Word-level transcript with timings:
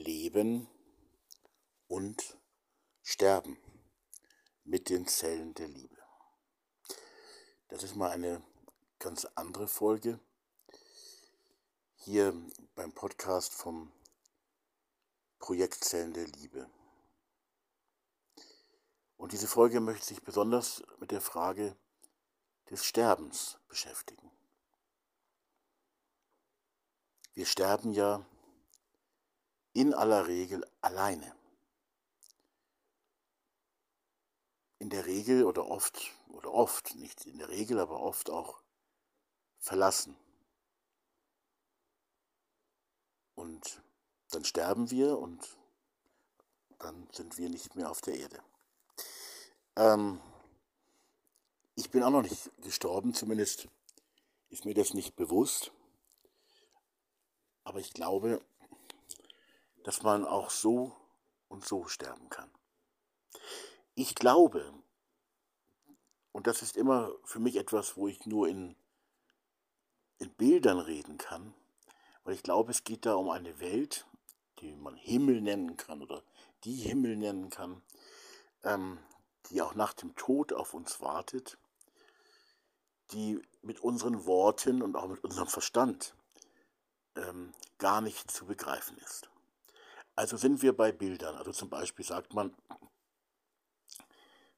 Leben 0.00 0.66
und 1.86 2.38
Sterben 3.02 3.58
mit 4.64 4.88
den 4.88 5.06
Zellen 5.06 5.52
der 5.52 5.68
Liebe. 5.68 5.98
Das 7.68 7.82
ist 7.82 7.96
mal 7.96 8.10
eine 8.10 8.42
ganz 8.98 9.26
andere 9.34 9.68
Folge 9.68 10.18
hier 11.96 12.34
beim 12.74 12.94
Podcast 12.94 13.52
vom 13.52 13.92
Projekt 15.38 15.84
Zellen 15.84 16.14
der 16.14 16.26
Liebe. 16.28 16.70
Und 19.18 19.32
diese 19.32 19.48
Folge 19.48 19.80
möchte 19.80 20.06
sich 20.06 20.22
besonders 20.22 20.82
mit 20.98 21.10
der 21.10 21.20
Frage 21.20 21.76
des 22.70 22.86
Sterbens 22.86 23.58
beschäftigen. 23.68 24.30
Wir 27.34 27.44
sterben 27.44 27.92
ja 27.92 28.24
in 29.72 29.94
aller 29.94 30.26
Regel 30.26 30.66
alleine. 30.80 31.34
In 34.78 34.90
der 34.90 35.06
Regel 35.06 35.44
oder 35.44 35.66
oft, 35.66 36.10
oder 36.28 36.52
oft, 36.52 36.94
nicht 36.94 37.26
in 37.26 37.38
der 37.38 37.48
Regel, 37.48 37.78
aber 37.78 38.00
oft 38.00 38.30
auch 38.30 38.62
verlassen. 39.58 40.16
Und 43.34 43.82
dann 44.30 44.44
sterben 44.44 44.90
wir 44.90 45.18
und 45.18 45.56
dann 46.78 47.08
sind 47.12 47.36
wir 47.38 47.48
nicht 47.50 47.76
mehr 47.76 47.90
auf 47.90 48.00
der 48.00 48.18
Erde. 48.18 48.42
Ähm, 49.76 50.20
ich 51.74 51.90
bin 51.90 52.02
auch 52.02 52.10
noch 52.10 52.22
nicht 52.22 52.50
gestorben, 52.62 53.14
zumindest 53.14 53.68
ist 54.48 54.64
mir 54.64 54.74
das 54.74 54.94
nicht 54.94 55.14
bewusst. 55.16 55.72
Aber 57.64 57.78
ich 57.78 57.92
glaube, 57.92 58.42
dass 59.84 60.02
man 60.02 60.24
auch 60.24 60.50
so 60.50 60.96
und 61.48 61.64
so 61.64 61.86
sterben 61.86 62.28
kann. 62.28 62.50
Ich 63.94 64.14
glaube, 64.14 64.72
und 66.32 66.46
das 66.46 66.62
ist 66.62 66.76
immer 66.76 67.12
für 67.24 67.38
mich 67.38 67.56
etwas, 67.56 67.96
wo 67.96 68.08
ich 68.08 68.24
nur 68.26 68.48
in, 68.48 68.76
in 70.18 70.30
Bildern 70.34 70.78
reden 70.78 71.18
kann, 71.18 71.54
weil 72.24 72.34
ich 72.34 72.42
glaube, 72.42 72.70
es 72.70 72.84
geht 72.84 73.06
da 73.06 73.14
um 73.14 73.30
eine 73.30 73.60
Welt, 73.60 74.06
die 74.60 74.72
man 74.74 74.94
Himmel 74.94 75.40
nennen 75.40 75.76
kann 75.76 76.02
oder 76.02 76.22
die 76.64 76.76
Himmel 76.76 77.16
nennen 77.16 77.50
kann, 77.50 77.82
ähm, 78.62 78.98
die 79.48 79.62
auch 79.62 79.74
nach 79.74 79.94
dem 79.94 80.14
Tod 80.16 80.52
auf 80.52 80.74
uns 80.74 81.00
wartet, 81.00 81.58
die 83.12 83.42
mit 83.62 83.80
unseren 83.80 84.26
Worten 84.26 84.82
und 84.82 84.96
auch 84.96 85.08
mit 85.08 85.24
unserem 85.24 85.48
Verstand 85.48 86.14
ähm, 87.16 87.52
gar 87.78 88.00
nicht 88.00 88.30
zu 88.30 88.46
begreifen 88.46 88.96
ist. 88.98 89.29
Also 90.20 90.36
sind 90.36 90.60
wir 90.60 90.76
bei 90.76 90.92
Bildern. 90.92 91.34
Also 91.36 91.50
zum 91.50 91.70
Beispiel 91.70 92.04
sagt 92.04 92.34
man, 92.34 92.54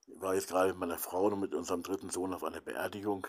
ich 0.08 0.20
war 0.20 0.34
jetzt 0.34 0.48
gerade 0.48 0.70
mit 0.70 0.78
meiner 0.78 0.98
Frau 0.98 1.26
und 1.26 1.38
mit 1.38 1.54
unserem 1.54 1.84
dritten 1.84 2.10
Sohn 2.10 2.34
auf 2.34 2.42
einer 2.42 2.60
Beerdigung 2.60 3.28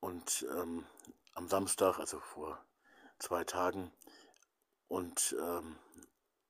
und 0.00 0.44
ähm, 0.50 0.84
am 1.34 1.46
Samstag, 1.46 2.00
also 2.00 2.18
vor 2.18 2.58
zwei 3.20 3.44
Tagen, 3.44 3.92
und 4.88 5.36
ähm, 5.40 5.76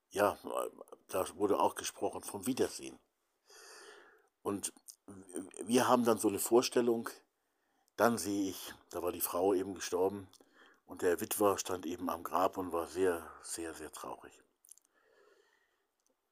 ja, 0.09 0.39
da 1.09 1.27
wurde 1.37 1.61
auch 1.61 1.75
gesprochen 1.75 2.23
vom 2.23 2.47
Wiedersehen. 2.47 2.99
Und 4.43 4.73
wir 5.65 5.87
haben 5.87 6.07
dann 6.07 6.17
so 6.17 6.29
eine 6.29 6.39
Vorstellung, 6.39 7.11
dann 7.97 8.17
sehe 8.17 8.49
ich, 8.49 8.73
da 8.89 9.03
war 9.03 9.13
die 9.13 9.21
Frau 9.21 9.53
eben 9.53 9.75
gestorben 9.75 10.29
und 10.87 11.03
der 11.03 11.21
Witwer 11.21 11.59
stand 11.59 11.85
eben 11.85 12.09
am 12.09 12.23
Grab 12.23 12.57
und 12.57 12.73
war 12.73 12.87
sehr, 12.87 13.31
sehr, 13.43 13.75
sehr 13.75 13.93
traurig. 13.93 14.46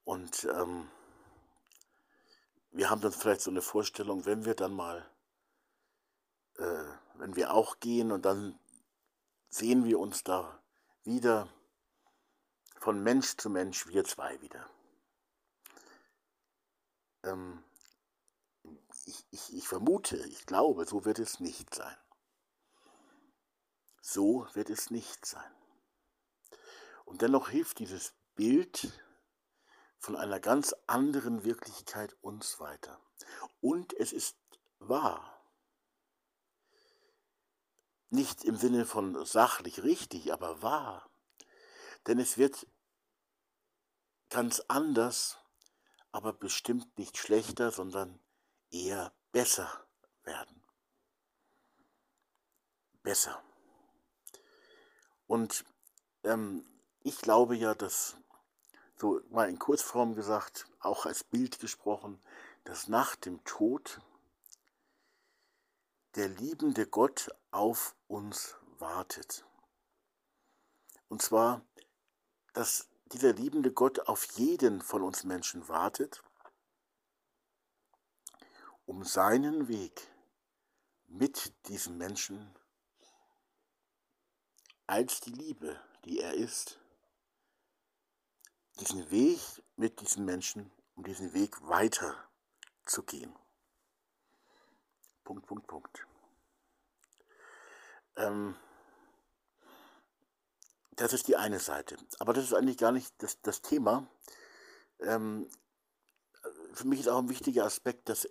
Und 0.05 0.45
ähm, 0.45 0.89
wir 2.71 2.89
haben 2.89 3.01
dann 3.01 3.11
vielleicht 3.11 3.41
so 3.41 3.51
eine 3.51 3.63
Vorstellung, 3.63 4.25
wenn 4.25 4.45
wir 4.45 4.53
dann 4.53 4.73
mal, 4.73 5.09
äh, 6.57 6.83
wenn 7.15 7.35
wir 7.35 7.53
auch 7.53 7.79
gehen 7.79 8.11
und 8.11 8.23
dann 8.23 8.57
sehen 9.49 9.83
wir 9.83 9.99
uns 9.99 10.23
da 10.23 10.61
wieder 11.03 11.49
von 12.77 13.01
Mensch 13.01 13.35
zu 13.37 13.49
Mensch, 13.49 13.87
wir 13.87 14.03
zwei 14.03 14.39
wieder. 14.41 14.69
Ähm, 17.23 17.63
ich, 19.05 19.25
ich, 19.31 19.55
ich 19.55 19.67
vermute, 19.67 20.17
ich 20.27 20.45
glaube, 20.45 20.85
so 20.85 21.03
wird 21.03 21.17
es 21.17 21.39
nicht 21.39 21.73
sein. 21.73 21.97
So 24.01 24.47
wird 24.53 24.69
es 24.69 24.91
nicht 24.91 25.25
sein. 25.25 25.51
Und 27.05 27.23
dennoch 27.23 27.49
hilft 27.49 27.79
dieses 27.79 28.13
Bild 28.35 28.91
von 30.05 30.15
einer 30.15 30.39
ganz 30.39 30.75
anderen 30.85 31.45
Wirklichkeit 31.45 32.15
uns 32.21 32.59
weiter. 32.59 33.01
Und 33.59 33.91
es 33.93 34.13
ist 34.13 34.37
wahr. 34.77 35.43
Nicht 38.11 38.43
im 38.43 38.55
Sinne 38.55 38.85
von 38.85 39.25
sachlich 39.25 39.81
richtig, 39.81 40.31
aber 40.31 40.61
wahr. 40.61 41.09
Denn 42.05 42.19
es 42.19 42.37
wird 42.37 42.67
ganz 44.29 44.59
anders, 44.67 45.39
aber 46.11 46.33
bestimmt 46.33 46.99
nicht 46.99 47.17
schlechter, 47.17 47.71
sondern 47.71 48.19
eher 48.69 49.11
besser 49.31 49.87
werden. 50.23 50.63
Besser. 53.01 53.43
Und 55.25 55.65
ähm, 56.23 56.63
ich 57.01 57.17
glaube 57.17 57.55
ja, 57.55 57.73
dass 57.73 58.17
so 59.05 59.21
mal 59.29 59.49
in 59.49 59.59
Kurzform 59.59 60.15
gesagt, 60.15 60.67
auch 60.79 61.05
als 61.05 61.23
Bild 61.23 61.59
gesprochen, 61.59 62.19
dass 62.63 62.87
nach 62.87 63.15
dem 63.15 63.43
Tod 63.43 64.01
der 66.15 66.27
liebende 66.27 66.87
Gott 66.87 67.29
auf 67.51 67.95
uns 68.07 68.55
wartet. 68.79 69.45
Und 71.07 71.21
zwar, 71.21 71.61
dass 72.53 72.89
dieser 73.11 73.33
liebende 73.33 73.71
Gott 73.71 73.99
auf 74.07 74.23
jeden 74.37 74.81
von 74.81 75.03
uns 75.03 75.23
Menschen 75.23 75.67
wartet, 75.67 76.23
um 78.87 79.03
seinen 79.03 79.67
Weg 79.67 80.07
mit 81.05 81.53
diesem 81.67 81.99
Menschen 81.99 82.55
als 84.87 85.19
die 85.19 85.31
Liebe, 85.31 85.79
die 86.05 86.19
er 86.21 86.33
ist, 86.33 86.79
diesen 88.79 89.09
Weg 89.11 89.39
mit 89.75 90.01
diesen 90.01 90.25
Menschen, 90.25 90.71
um 90.95 91.03
diesen 91.03 91.33
Weg 91.33 91.61
weiter 91.67 92.15
zu 92.85 93.03
gehen. 93.03 93.35
Punkt, 95.23 95.45
Punkt, 95.47 95.67
Punkt. 95.67 96.07
Ähm, 98.15 98.55
das 100.91 101.13
ist 101.13 101.27
die 101.27 101.35
eine 101.35 101.59
Seite. 101.59 101.97
Aber 102.19 102.33
das 102.33 102.45
ist 102.45 102.53
eigentlich 102.53 102.77
gar 102.77 102.91
nicht 102.91 103.13
das, 103.17 103.41
das 103.41 103.61
Thema. 103.61 104.07
Ähm, 104.99 105.49
für 106.73 106.87
mich 106.87 106.99
ist 106.99 107.07
auch 107.09 107.19
ein 107.19 107.29
wichtiger 107.29 107.65
Aspekt, 107.65 108.09
dass 108.09 108.27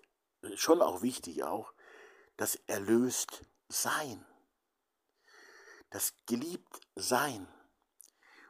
schon 0.54 0.82
auch 0.82 1.02
wichtig 1.02 1.44
auch, 1.44 1.72
das 2.36 2.56
erlöst 2.66 3.44
sein, 3.68 4.24
das 5.90 6.14
geliebt 6.26 6.80
sein 6.96 7.46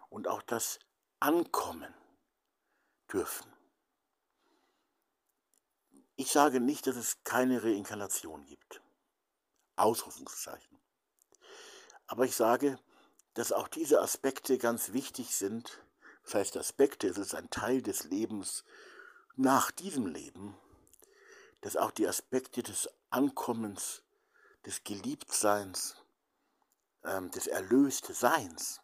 und 0.09 0.27
auch 0.27 0.43
das 0.43 0.79
ankommen 1.25 1.95
dürfen. 3.11 3.51
Ich 6.17 6.31
sage 6.31 6.61
nicht, 6.61 6.87
dass 6.87 6.97
es 6.97 7.25
keine 7.25 7.63
Reinkarnation 7.63 8.45
gibt. 8.45 8.83
Ausrufungszeichen. 9.77 10.79
Aber 12.07 12.27
ich 12.27 12.37
sage, 12.37 12.79
dass 13.33 13.53
auch 13.53 13.69
diese 13.69 14.03
Aspekte 14.03 14.59
ganz 14.59 14.93
wichtig 14.93 15.35
sind. 15.35 15.83
Das 16.25 16.35
heißt, 16.35 16.57
Aspekte, 16.59 17.09
es 17.09 17.17
ist 17.17 17.35
ein 17.35 17.49
Teil 17.49 17.81
des 17.81 18.05
Lebens 18.05 18.63
nach 19.35 19.71
diesem 19.71 20.07
Leben, 20.07 20.59
dass 21.63 21.79
auch 21.79 21.91
die 21.91 22.07
Aspekte 22.07 22.63
des 22.63 22.91
Ankommens, 23.09 24.03
des 24.67 24.85
Geliebtseins, 24.85 25.97
ähm, 27.03 27.31
des 27.31 27.47
Erlöstseins 27.47 28.83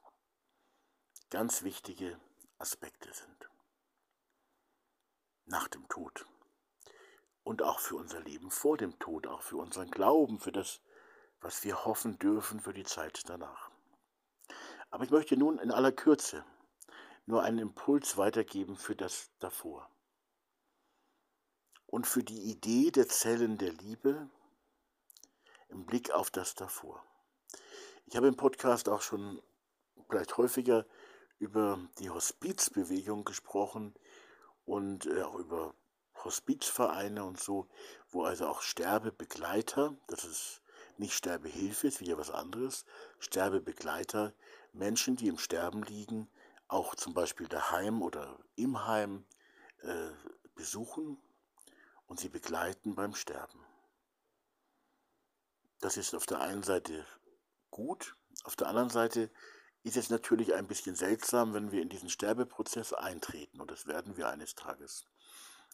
ganz 1.29 1.63
wichtige 1.63 2.19
Aspekte 2.61 3.13
sind. 3.13 3.49
Nach 5.47 5.69
dem 5.69 5.89
Tod. 5.89 6.27
Und 7.43 7.63
auch 7.63 7.81
für 7.81 7.97
unser 7.97 8.21
Leben 8.21 8.51
vor 8.51 8.77
dem 8.77 8.99
Tod, 8.99 9.27
auch 9.27 9.43
für 9.43 9.57
unseren 9.57 9.91
Glauben, 9.91 10.39
für 10.39 10.53
das, 10.53 10.81
was 11.41 11.65
wir 11.65 11.85
hoffen 11.85 12.19
dürfen 12.19 12.61
für 12.61 12.75
die 12.75 12.85
Zeit 12.85 13.23
danach. 13.29 13.71
Aber 14.91 15.05
ich 15.05 15.11
möchte 15.11 15.37
nun 15.37 15.59
in 15.59 15.71
aller 15.71 15.93
Kürze 15.93 16.45
nur 17.25 17.43
einen 17.43 17.59
Impuls 17.59 18.17
weitergeben 18.17 18.77
für 18.77 18.95
das 18.95 19.31
davor. 19.39 19.89
Und 21.87 22.07
für 22.07 22.23
die 22.23 22.51
Idee 22.51 22.91
der 22.91 23.09
Zellen 23.09 23.57
der 23.57 23.73
Liebe 23.73 24.29
im 25.69 25.87
Blick 25.87 26.11
auf 26.11 26.31
das 26.31 26.55
davor. 26.55 27.05
Ich 28.07 28.17
habe 28.17 28.29
im 28.29 28.37
Podcast 28.37 28.89
auch 28.89 29.03
schon 29.03 29.41
vielleicht 30.09 30.37
häufiger 30.37 30.87
über 31.41 31.81
die 31.99 32.11
Hospizbewegung 32.11 33.25
gesprochen 33.25 33.95
und 34.67 35.07
äh, 35.07 35.23
auch 35.23 35.35
über 35.37 35.75
Hospizvereine 36.23 37.25
und 37.25 37.41
so, 37.41 37.67
wo 38.11 38.25
also 38.25 38.47
auch 38.47 38.61
Sterbebegleiter, 38.61 39.97
das 40.07 40.25
ist 40.25 40.63
nicht 40.99 41.15
Sterbehilfe, 41.15 41.89
ist 41.89 42.01
wieder 42.01 42.19
was 42.19 42.31
anderes, 42.31 42.85
Sterbebegleiter, 43.19 44.35
Menschen, 44.75 45.17
die 45.17 45.29
im 45.29 45.39
Sterben 45.39 45.83
liegen, 45.83 46.29
auch 46.69 46.95
zum 46.95 47.15
Beispiel 47.15 47.49
daheim 47.49 48.03
oder 48.03 48.39
im 48.55 48.87
Heim 48.87 49.25
äh, 49.83 50.11
besuchen 50.55 51.17
und 52.07 52.21
sie 52.21 52.29
begleiten 52.29 52.95
beim 52.95 53.15
Sterben. 53.15 53.65
Das 55.81 55.97
ist 55.97 56.15
auf 56.15 56.27
der 56.27 56.41
einen 56.41 56.63
Seite 56.63 57.07
gut, 57.71 58.15
auf 58.45 58.57
der 58.57 58.69
anderen 58.69 58.91
Seite 58.91 59.31
ist 59.83 59.97
es 59.97 60.11
natürlich 60.11 60.55
ein 60.55 60.67
bisschen 60.67 60.95
seltsam, 60.95 61.55
wenn 61.55 61.73
wir 61.73 61.81
in 61.83 61.89
diesen 61.89 62.11
Sterbeprozess 62.11 62.93
eintreten 62.93 63.61
und 63.61 63.71
das 63.71 63.87
werden 63.87 64.17
wir 64.17 64.29
eines 64.29 64.55
Tages. 64.55 65.07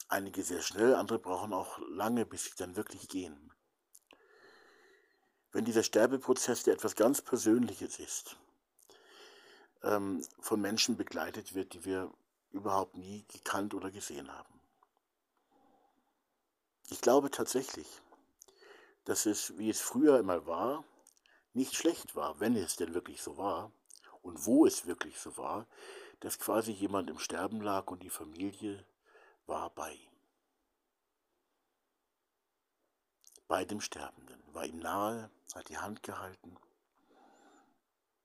Einige 0.09 0.45
sehr 0.45 0.63
schnell, 0.63 0.95
andere 0.95 1.19
brauchen 1.19 1.53
auch 1.53 1.79
lange, 1.89 2.25
bis 2.25 2.45
sie 2.45 2.53
dann 2.57 2.77
wirklich 2.77 3.09
gehen. 3.09 3.53
Wenn 5.51 5.65
dieser 5.65 5.83
Sterbeprozess, 5.83 6.63
der 6.63 6.75
etwas 6.75 6.95
ganz 6.95 7.23
Persönliches 7.23 7.99
ist, 7.99 8.37
ähm, 9.83 10.23
von 10.39 10.61
Menschen 10.61 10.97
begleitet 10.97 11.55
wird, 11.55 11.73
die 11.73 11.85
wir 11.85 12.13
überhaupt 12.51 12.97
nie 12.97 13.25
gekannt 13.29 13.75
oder 13.75 13.91
gesehen 13.91 14.33
haben. 14.33 14.61
Ich 16.91 17.01
glaube 17.01 17.31
tatsächlich, 17.31 17.89
dass 19.05 19.27
es, 19.27 19.59
wie 19.59 19.71
es 19.71 19.81
früher 19.81 20.19
immer 20.19 20.47
war, 20.47 20.85
nicht 21.53 21.75
schlecht 21.75 22.15
war, 22.15 22.39
wenn 22.39 22.55
es 22.55 22.77
denn 22.77 22.95
wirklich 22.95 23.23
so 23.23 23.37
war 23.37 23.73
und 24.27 24.45
wo 24.45 24.67
es 24.67 24.87
wirklich 24.87 25.19
so 25.21 25.37
war, 25.37 25.67
dass 26.21 26.39
quasi 26.39 26.73
jemand 26.73 27.09
im 27.09 27.19
Sterben 27.19 27.61
lag 27.61 27.87
und 27.87 28.03
die 28.03 28.11
Familie 28.11 28.85
war 29.47 29.71
bei 29.71 29.93
ihm. 29.93 30.13
Bei 33.47 33.65
dem 33.65 33.81
Sterbenden, 33.81 34.43
war 34.53 34.67
ihm 34.67 34.81
nahe, 34.81 35.31
hat 35.55 35.69
die 35.69 35.79
Hand 35.79 36.03
gehalten, 36.03 36.57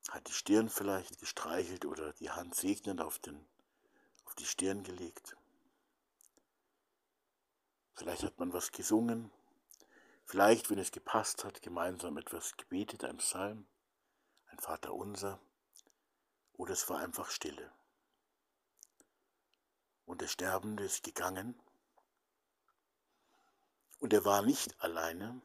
hat 0.09 0.27
die 0.27 0.33
Stirn 0.33 0.69
vielleicht 0.69 1.19
gestreichelt 1.19 1.85
oder 1.85 2.13
die 2.13 2.31
Hand 2.31 2.55
segnend 2.55 2.99
auf, 3.01 3.19
den, 3.19 3.45
auf 4.25 4.33
die 4.33 4.45
Stirn 4.45 4.83
gelegt. 4.83 5.37
Vielleicht 7.93 8.23
hat 8.23 8.39
man 8.39 8.51
was 8.51 8.71
gesungen, 8.71 9.29
vielleicht, 10.25 10.71
wenn 10.71 10.79
es 10.79 10.91
gepasst 10.91 11.43
hat, 11.43 11.61
gemeinsam 11.61 12.17
etwas 12.17 12.57
gebetet, 12.57 13.03
ein 13.03 13.17
Psalm, 13.17 13.67
ein 14.47 14.57
Vater 14.57 14.95
unser, 14.95 15.39
oder 16.61 16.73
es 16.73 16.87
war 16.89 16.99
einfach 16.99 17.31
Stille. 17.31 17.71
Und 20.05 20.21
der 20.21 20.27
Sterbende 20.27 20.83
ist 20.83 21.03
gegangen 21.03 21.59
und 23.99 24.13
er 24.13 24.23
war 24.23 24.43
nicht 24.43 24.79
alleine 24.81 25.41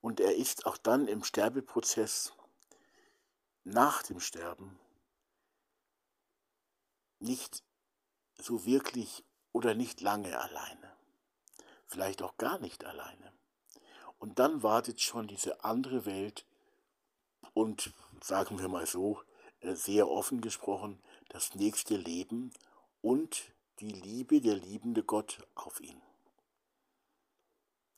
und 0.00 0.18
er 0.20 0.34
ist 0.34 0.66
auch 0.66 0.76
dann 0.76 1.06
im 1.06 1.22
Sterbeprozess 1.22 2.32
nach 3.64 4.02
dem 4.02 4.20
Sterben 4.20 4.78
nicht 7.20 7.62
so 8.38 8.64
wirklich 8.64 9.24
oder 9.52 9.74
nicht 9.74 10.00
lange 10.00 10.38
alleine 10.38 10.90
vielleicht 11.90 12.22
auch 12.22 12.36
gar 12.36 12.58
nicht 12.60 12.84
alleine. 12.84 13.32
Und 14.18 14.38
dann 14.38 14.62
wartet 14.62 15.00
schon 15.00 15.26
diese 15.26 15.64
andere 15.64 16.06
Welt 16.06 16.46
und, 17.52 17.92
sagen 18.22 18.58
wir 18.60 18.68
mal 18.68 18.86
so, 18.86 19.20
sehr 19.62 20.08
offen 20.08 20.40
gesprochen, 20.40 21.00
das 21.28 21.54
nächste 21.54 21.96
Leben 21.96 22.52
und 23.02 23.52
die 23.80 23.90
Liebe, 23.90 24.40
der 24.40 24.56
liebende 24.56 25.02
Gott 25.02 25.46
auf 25.54 25.80
ihn. 25.80 26.00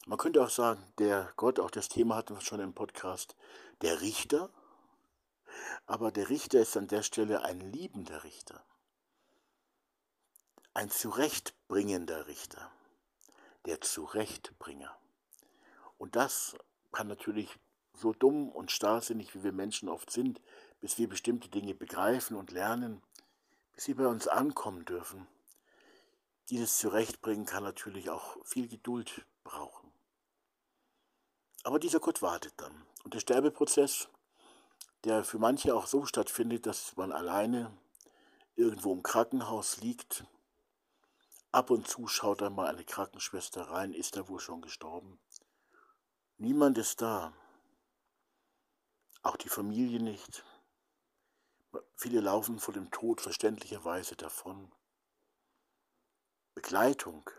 Man 0.07 0.19
könnte 0.19 0.43
auch 0.43 0.51
sagen, 0.51 0.85
der 0.99 1.33
Gott, 1.37 1.61
auch 1.61 1.71
das 1.71 1.89
Thema 1.89 2.17
hatten 2.17 2.35
wir 2.35 2.41
schon 2.41 2.61
im 2.61 2.75
Podcast, 2.75 3.37
der 3.83 4.01
Richter, 4.01 4.51
aber 5.87 6.11
der 6.11 6.29
Richter 6.29 6.61
ist 6.61 6.77
an 6.77 6.89
der 6.89 7.03
Stelle 7.03 7.43
ein 7.43 7.61
liebender 7.61 8.25
Richter, 8.25 8.65
ein 10.75 10.91
zurechtbringender 10.91 12.27
Richter 12.27 12.71
der 13.67 13.81
Zurechtbringer. 13.81 14.97
Und 15.99 16.17
das 16.17 16.57
kann 16.91 17.07
natürlich 17.09 17.59
so 17.95 18.13
dumm 18.13 18.49
und 18.49 18.71
starrsinnig, 18.71 19.35
wie 19.35 19.43
wir 19.43 19.53
Menschen 19.53 19.89
oft 19.89 20.11
sind, 20.11 20.41
bis 20.81 20.99
wir 20.99 21.09
bestimmte 21.09 21.49
Dinge 21.49 21.75
begreifen 21.75 22.37
und 22.37 22.51
lernen, 22.51 23.03
bis 23.73 23.85
sie 23.85 23.95
bei 23.95 24.07
uns 24.07 24.29
ankommen 24.29 24.85
dürfen. 24.85 25.27
Dieses 26.51 26.79
Zurechtbringen 26.79 27.47
kann 27.47 27.63
natürlich 27.63 28.11
auch 28.11 28.37
viel 28.45 28.69
Geduld 28.69 29.25
brauchen. 29.45 29.93
Aber 31.65 31.79
dieser 31.79 32.01
Gott 32.01 32.23
wartet 32.23 32.55
dann. 32.57 32.75
Und 33.05 33.15
der 33.15 33.21
Sterbeprozess, 33.21 34.09
der 35.05 35.25
für 35.25 35.39
manche 35.39 35.75
auch 35.75 35.87
so 35.87 36.05
stattfindet, 36.05 36.67
dass 36.67 36.97
man 36.97 37.13
alleine 37.13 37.73
irgendwo 38.57 38.93
im 38.93 39.03
Krankenhaus 39.03 39.81
liegt 39.81 40.25
Ab 41.53 41.69
und 41.69 41.87
zu 41.87 42.09
schaut 42.09 42.43
einmal 42.43 42.69
eine 42.69 42.83
Krankenschwester 42.83 43.65
rein, 43.65 43.93
ist 43.93 44.17
er 44.17 44.27
wohl 44.27 44.41
schon 44.41 44.63
gestorben? 44.63 45.19
Niemand 46.39 46.79
ist 46.79 47.03
da. 47.03 47.35
Auch 49.23 49.37
die 49.37 49.49
Familie 49.49 50.03
nicht. 50.03 50.45
Viele 51.95 52.21
laufen 52.21 52.59
vor 52.59 52.75
dem 52.75 52.91
Tod 52.91 53.21
verständlicherweise 53.21 54.17
davon. 54.17 54.73
Begleitung 56.55 57.31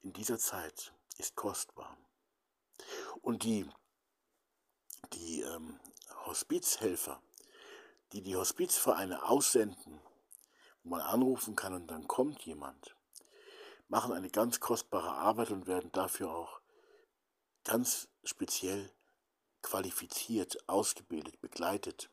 in 0.00 0.12
dieser 0.14 0.38
Zeit 0.38 0.94
ist 1.18 1.36
kostbar. 1.36 1.96
Und 3.20 3.42
die, 3.42 3.68
die 5.12 5.42
ähm, 5.42 5.78
Hospizhelfer, 6.24 7.20
die 8.12 8.22
die 8.22 8.36
Hospizvereine 8.36 9.22
aussenden, 9.24 10.00
wo 10.82 10.90
man 10.90 11.02
anrufen 11.02 11.56
kann 11.56 11.74
und 11.74 11.88
dann 11.88 12.08
kommt 12.08 12.42
jemand, 12.46 12.96
machen 13.88 14.12
eine 14.12 14.30
ganz 14.30 14.60
kostbare 14.60 15.12
Arbeit 15.12 15.50
und 15.50 15.66
werden 15.66 15.92
dafür 15.92 16.30
auch 16.30 16.60
ganz 17.64 18.08
speziell 18.24 18.90
qualifiziert, 19.62 20.68
ausgebildet, 20.68 21.40
begleitet. 21.40 22.10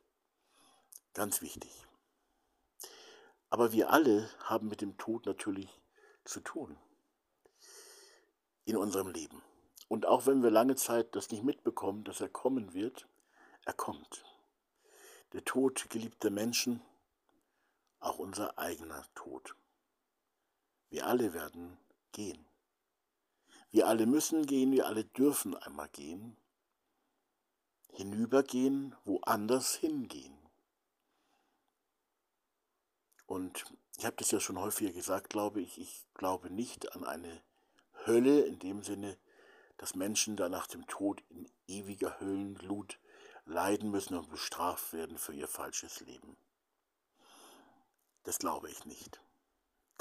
Ganz 1.13 1.41
wichtig. 1.41 1.71
Aber 3.49 3.71
wir 3.71 3.91
alle 3.91 4.29
haben 4.39 4.67
mit 4.67 4.81
dem 4.81 4.97
Tod 4.97 5.25
natürlich 5.25 5.69
zu 6.25 6.41
tun 6.41 6.77
in 8.65 8.75
unserem 8.75 9.07
Leben. 9.07 9.41
Und 9.87 10.05
auch 10.05 10.25
wenn 10.25 10.41
wir 10.41 10.49
lange 10.49 10.75
Zeit 10.75 11.15
das 11.15 11.29
nicht 11.31 11.43
mitbekommen, 11.43 12.03
dass 12.03 12.19
er 12.19 12.29
kommen 12.29 12.73
wird, 12.73 13.07
er 13.63 13.73
kommt. 13.73 14.25
Der 15.33 15.45
Tod 15.45 15.89
geliebter 15.89 16.31
Menschen 16.31 16.81
auch 17.99 18.19
unser 18.19 18.57
eigener 18.57 19.03
Tod. 19.13 19.55
Wir 20.89 21.07
alle 21.07 21.33
werden 21.33 21.77
gehen. 22.11 22.45
Wir 23.71 23.87
alle 23.87 24.05
müssen 24.05 24.45
gehen, 24.45 24.71
wir 24.71 24.87
alle 24.87 25.03
dürfen 25.03 25.55
einmal 25.55 25.89
gehen, 25.89 26.37
hinübergehen, 27.95 28.95
woanders 29.05 29.75
hingehen. 29.75 30.37
Und 33.25 33.65
ich 33.97 34.05
habe 34.05 34.17
das 34.17 34.31
ja 34.31 34.39
schon 34.39 34.59
häufiger 34.59 34.91
gesagt, 34.91 35.29
glaube 35.29 35.61
ich, 35.61 35.79
ich 35.79 36.05
glaube 36.13 36.49
nicht 36.49 36.93
an 36.95 37.03
eine 37.05 37.41
Hölle 38.05 38.41
in 38.41 38.59
dem 38.59 38.83
Sinne, 38.83 39.17
dass 39.77 39.95
Menschen 39.95 40.35
da 40.35 40.49
nach 40.49 40.67
dem 40.67 40.85
Tod 40.87 41.23
in 41.29 41.49
ewiger 41.67 42.19
Höllenglut 42.19 42.99
leiden 43.45 43.91
müssen 43.91 44.15
und 44.15 44.29
bestraft 44.29 44.93
werden 44.93 45.17
für 45.17 45.33
ihr 45.33 45.47
falsches 45.47 46.01
Leben. 46.01 46.37
Das 48.23 48.39
glaube 48.39 48.69
ich 48.69 48.85
nicht. 48.85 49.21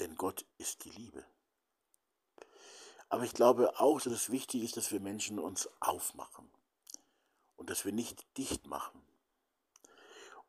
Denn 0.01 0.17
Gott 0.17 0.45
ist 0.59 0.85
die 0.85 0.91
Liebe. 0.91 1.25
Aber 3.09 3.23
ich 3.23 3.33
glaube 3.33 3.79
auch, 3.79 4.01
dass 4.01 4.13
es 4.13 4.31
wichtig 4.31 4.65
ist, 4.65 4.77
dass 4.77 4.91
wir 4.91 5.01
Menschen 5.01 5.39
uns 5.39 5.69
aufmachen 5.81 6.51
und 7.65 7.71
dass 7.71 7.87
wir 7.87 7.93
nicht 7.93 8.27
dicht 8.37 8.67
machen. 8.67 9.01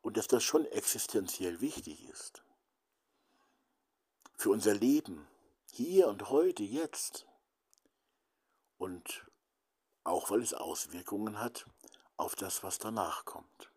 Und 0.02 0.18
dass 0.18 0.28
das 0.28 0.44
schon 0.44 0.66
existenziell 0.66 1.62
wichtig 1.62 2.04
ist. 2.10 2.44
Für 4.34 4.50
unser 4.50 4.74
Leben, 4.74 5.26
hier 5.72 6.08
und 6.08 6.28
heute, 6.28 6.62
jetzt. 6.62 7.26
Und 8.76 9.26
auch 10.04 10.28
weil 10.28 10.42
es 10.42 10.52
Auswirkungen 10.52 11.40
hat 11.40 11.64
auf 12.18 12.34
das, 12.34 12.62
was 12.62 12.78
danach 12.78 13.24
kommt. 13.24 13.70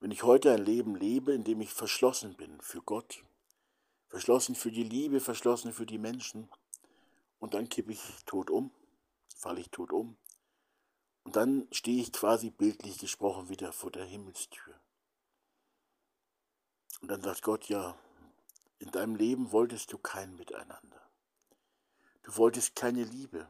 Wenn 0.00 0.10
ich 0.10 0.22
heute 0.22 0.50
ein 0.54 0.64
Leben 0.64 0.96
lebe, 0.96 1.34
in 1.34 1.44
dem 1.44 1.60
ich 1.60 1.74
verschlossen 1.74 2.38
bin 2.38 2.58
für 2.62 2.80
Gott, 2.80 3.22
verschlossen 4.08 4.54
für 4.54 4.72
die 4.72 4.82
Liebe, 4.82 5.20
verschlossen 5.20 5.74
für 5.74 5.84
die 5.84 5.98
Menschen, 5.98 6.48
und 7.38 7.52
dann 7.52 7.68
kippe 7.68 7.92
ich 7.92 8.00
tot 8.24 8.48
um, 8.48 8.70
falle 9.36 9.60
ich 9.60 9.68
tot 9.68 9.92
um, 9.92 10.16
und 11.28 11.36
dann 11.36 11.68
stehe 11.72 12.00
ich 12.00 12.10
quasi 12.10 12.48
bildlich 12.48 12.96
gesprochen 12.96 13.50
wieder 13.50 13.70
vor 13.70 13.90
der 13.90 14.06
Himmelstür. 14.06 14.80
Und 17.02 17.08
dann 17.08 17.20
sagt 17.20 17.42
Gott, 17.42 17.68
ja, 17.68 17.98
in 18.78 18.90
deinem 18.92 19.14
Leben 19.14 19.52
wolltest 19.52 19.92
du 19.92 19.98
kein 19.98 20.36
Miteinander. 20.36 21.02
Du 22.22 22.34
wolltest 22.38 22.76
keine 22.76 23.04
Liebe. 23.04 23.46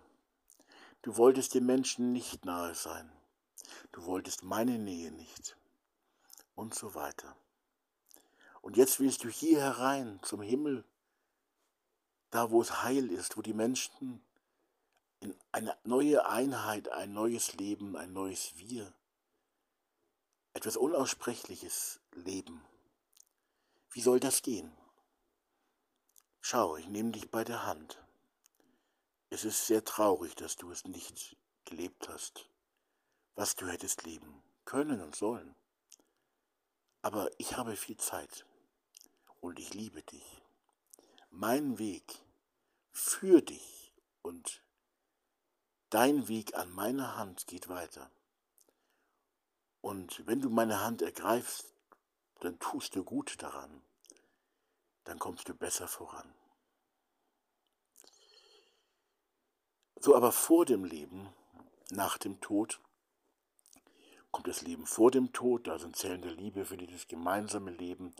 Du 1.03 1.17
wolltest 1.17 1.55
den 1.55 1.67
Menschen 1.67 2.13
nicht 2.13 2.45
nahe 2.45 2.75
sein. 2.75 3.13
Du 3.93 4.07
wolltest 4.07 4.43
meine 4.43 4.81
Nähe 4.81 5.13
nicht. 5.13 5.57
Und 6.57 6.75
so 6.75 6.97
weiter. 6.97 7.37
Und 8.61 8.77
jetzt 8.77 8.99
willst 8.99 9.23
du 9.23 9.29
hier 9.29 9.61
herein 9.61 10.19
zum 10.25 10.43
Himmel, 10.43 10.85
da 12.31 12.51
wo 12.51 12.61
es 12.61 12.83
heil 12.83 13.13
ist, 13.13 13.37
wo 13.37 13.43
die 13.43 13.55
Menschen 13.55 14.21
in 15.21 15.35
eine 15.53 15.77
neue 15.85 16.27
Einheit, 16.27 16.89
ein 16.91 17.13
neues 17.13 17.55
Leben, 17.55 17.97
ein 17.97 18.13
neues 18.13 18.57
Wir, 18.57 18.93
etwas 20.53 20.77
Unaussprechliches 20.77 22.01
leben. 22.13 22.65
Wie 23.91 24.01
soll 24.01 24.21
das 24.21 24.43
gehen? 24.43 24.73
Schau, 26.41 26.77
ich 26.77 26.89
nehme 26.89 27.13
dich 27.13 27.31
bei 27.31 27.45
der 27.45 27.67
Hand. 27.67 27.99
Es 29.31 29.45
ist 29.45 29.67
sehr 29.67 29.85
traurig, 29.85 30.35
dass 30.37 30.57
du 30.57 30.71
es 30.71 30.85
nicht 30.85 31.37
gelebt 31.65 32.09
hast, 32.09 32.49
was 33.35 33.57
du 33.57 33.67
hättest 33.67 34.05
leben 34.05 34.43
können 34.65 35.01
und 35.01 35.15
sollen. 35.15 35.55
Aber 37.03 37.31
ich 37.39 37.57
habe 37.57 37.77
viel 37.77 37.97
Zeit 37.97 38.47
und 39.41 39.59
ich 39.59 39.75
liebe 39.75 40.03
dich. 40.03 40.43
Mein 41.31 41.79
Weg 41.79 42.19
für 42.91 43.43
dich 43.43 43.93
und 44.23 44.63
dein 45.91 46.29
Weg 46.29 46.55
an 46.55 46.71
meiner 46.73 47.17
Hand 47.17 47.47
geht 47.47 47.69
weiter. 47.69 48.11
Und 49.81 50.27
wenn 50.27 50.41
du 50.41 50.51
meine 50.51 50.81
Hand 50.81 51.03
ergreifst, 51.03 51.73
dann 52.41 52.59
tust 52.59 52.95
du 52.95 53.05
gut 53.05 53.43
daran. 53.43 53.83
Dann 55.05 55.19
kommst 55.19 55.49
du 55.49 55.55
besser 55.55 55.89
voran. 55.89 56.35
So 60.01 60.15
aber 60.15 60.33
vor 60.33 60.65
dem 60.65 60.85
Leben, 60.85 61.33
nach 61.91 62.19
dem 62.19 62.41
Tod, 62.41 62.81
kommt 64.31 64.47
das 64.47 64.63
Leben 64.63 64.87
vor 64.87 65.11
dem 65.11 65.33
Tod, 65.33 65.67
da 65.67 65.79
sind 65.79 65.97
Zellen 65.97 66.23
der 66.23 66.33
Liebe 66.33 66.65
für 66.65 66.77
das 66.77 67.09
gemeinsame 67.09 67.71
Leben 67.71 68.15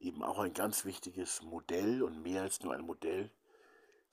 eben 0.00 0.22
auch 0.22 0.38
ein 0.38 0.52
ganz 0.52 0.84
wichtiges 0.84 1.42
Modell 1.42 2.02
und 2.02 2.22
mehr 2.22 2.42
als 2.42 2.60
nur 2.60 2.74
ein 2.74 2.82
Modell, 2.82 3.30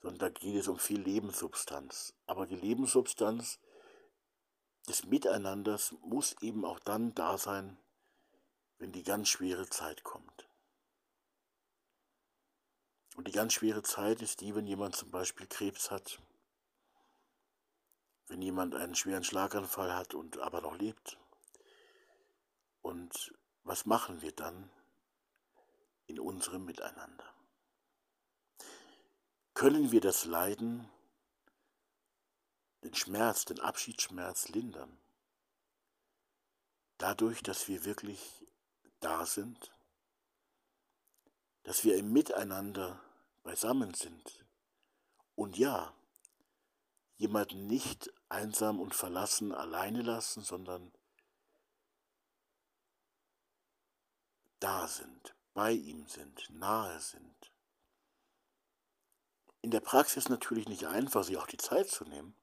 sondern 0.02 0.18
da 0.18 0.28
geht 0.30 0.56
es 0.56 0.68
um 0.68 0.78
viel 0.78 1.00
Lebenssubstanz. 1.00 2.14
Aber 2.26 2.46
die 2.46 2.56
Lebenssubstanz 2.56 3.60
des 4.88 5.04
Miteinanders 5.04 5.94
muss 6.02 6.34
eben 6.42 6.64
auch 6.64 6.80
dann 6.80 7.14
da 7.14 7.38
sein, 7.38 7.78
wenn 8.78 8.90
die 8.90 9.04
ganz 9.04 9.28
schwere 9.28 9.68
Zeit 9.68 10.02
kommt. 10.02 10.48
Und 13.14 13.28
die 13.28 13.32
ganz 13.32 13.52
schwere 13.52 13.82
Zeit 13.82 14.22
ist 14.22 14.40
die, 14.40 14.54
wenn 14.56 14.66
jemand 14.66 14.96
zum 14.96 15.10
Beispiel 15.10 15.46
Krebs 15.46 15.90
hat, 15.90 16.20
wenn 18.26 18.42
jemand 18.42 18.74
einen 18.74 18.94
schweren 18.94 19.22
Schlaganfall 19.22 19.94
hat 19.94 20.14
und 20.14 20.38
aber 20.38 20.62
noch 20.62 20.76
lebt. 20.76 21.18
Und 22.80 23.34
was 23.62 23.86
machen 23.86 24.22
wir 24.22 24.32
dann 24.32 24.70
in 26.06 26.18
unserem 26.18 26.64
Miteinander? 26.64 27.31
Können 29.54 29.92
wir 29.92 30.00
das 30.00 30.24
Leiden, 30.24 30.88
den 32.82 32.94
Schmerz, 32.94 33.44
den 33.44 33.60
Abschiedsschmerz 33.60 34.48
lindern? 34.48 34.98
Dadurch, 36.98 37.42
dass 37.42 37.68
wir 37.68 37.84
wirklich 37.84 38.44
da 39.00 39.26
sind, 39.26 39.72
dass 41.64 41.84
wir 41.84 41.96
im 41.96 42.12
Miteinander 42.12 43.00
beisammen 43.42 43.94
sind 43.94 44.44
und 45.34 45.58
ja, 45.58 45.94
jemanden 47.16 47.66
nicht 47.66 48.12
einsam 48.28 48.80
und 48.80 48.94
verlassen 48.94 49.52
alleine 49.52 50.02
lassen, 50.02 50.42
sondern 50.42 50.92
da 54.58 54.88
sind, 54.88 55.36
bei 55.54 55.72
ihm 55.72 56.06
sind, 56.08 56.48
nahe 56.50 56.98
sind. 57.00 57.51
In 59.62 59.70
der 59.70 59.80
Praxis 59.80 60.28
natürlich 60.28 60.68
nicht 60.68 60.86
einfach, 60.86 61.24
sich 61.24 61.38
auch 61.38 61.46
die 61.46 61.56
Zeit 61.56 61.88
zu 61.88 62.04
nehmen. 62.04 62.36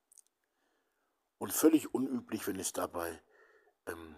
Und 1.37 1.53
völlig 1.53 1.93
unüblich, 1.93 2.47
wenn 2.47 2.59
es 2.59 2.73
dabei 2.73 3.21
ähm, 3.85 4.15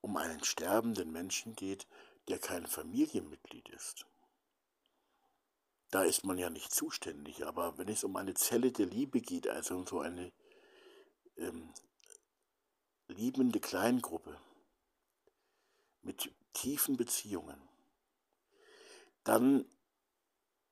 um 0.00 0.16
einen 0.16 0.42
sterbenden 0.44 1.12
Menschen 1.12 1.54
geht, 1.54 1.86
der 2.28 2.38
kein 2.38 2.66
Familienmitglied 2.66 3.68
ist. 3.70 4.06
Da 5.90 6.04
ist 6.04 6.24
man 6.24 6.38
ja 6.38 6.50
nicht 6.50 6.72
zuständig, 6.72 7.44
aber 7.44 7.76
wenn 7.76 7.88
es 7.88 8.04
um 8.04 8.14
eine 8.16 8.34
Zelle 8.34 8.70
der 8.70 8.86
Liebe 8.86 9.20
geht, 9.20 9.48
also 9.48 9.76
um 9.76 9.86
so 9.86 10.00
eine 10.00 10.32
ähm, 11.36 11.72
liebende 13.08 13.58
Kleingruppe 13.58 14.40
mit 16.02 16.32
tiefen 16.52 16.96
Beziehungen, 16.96 17.60
dann 19.24 19.64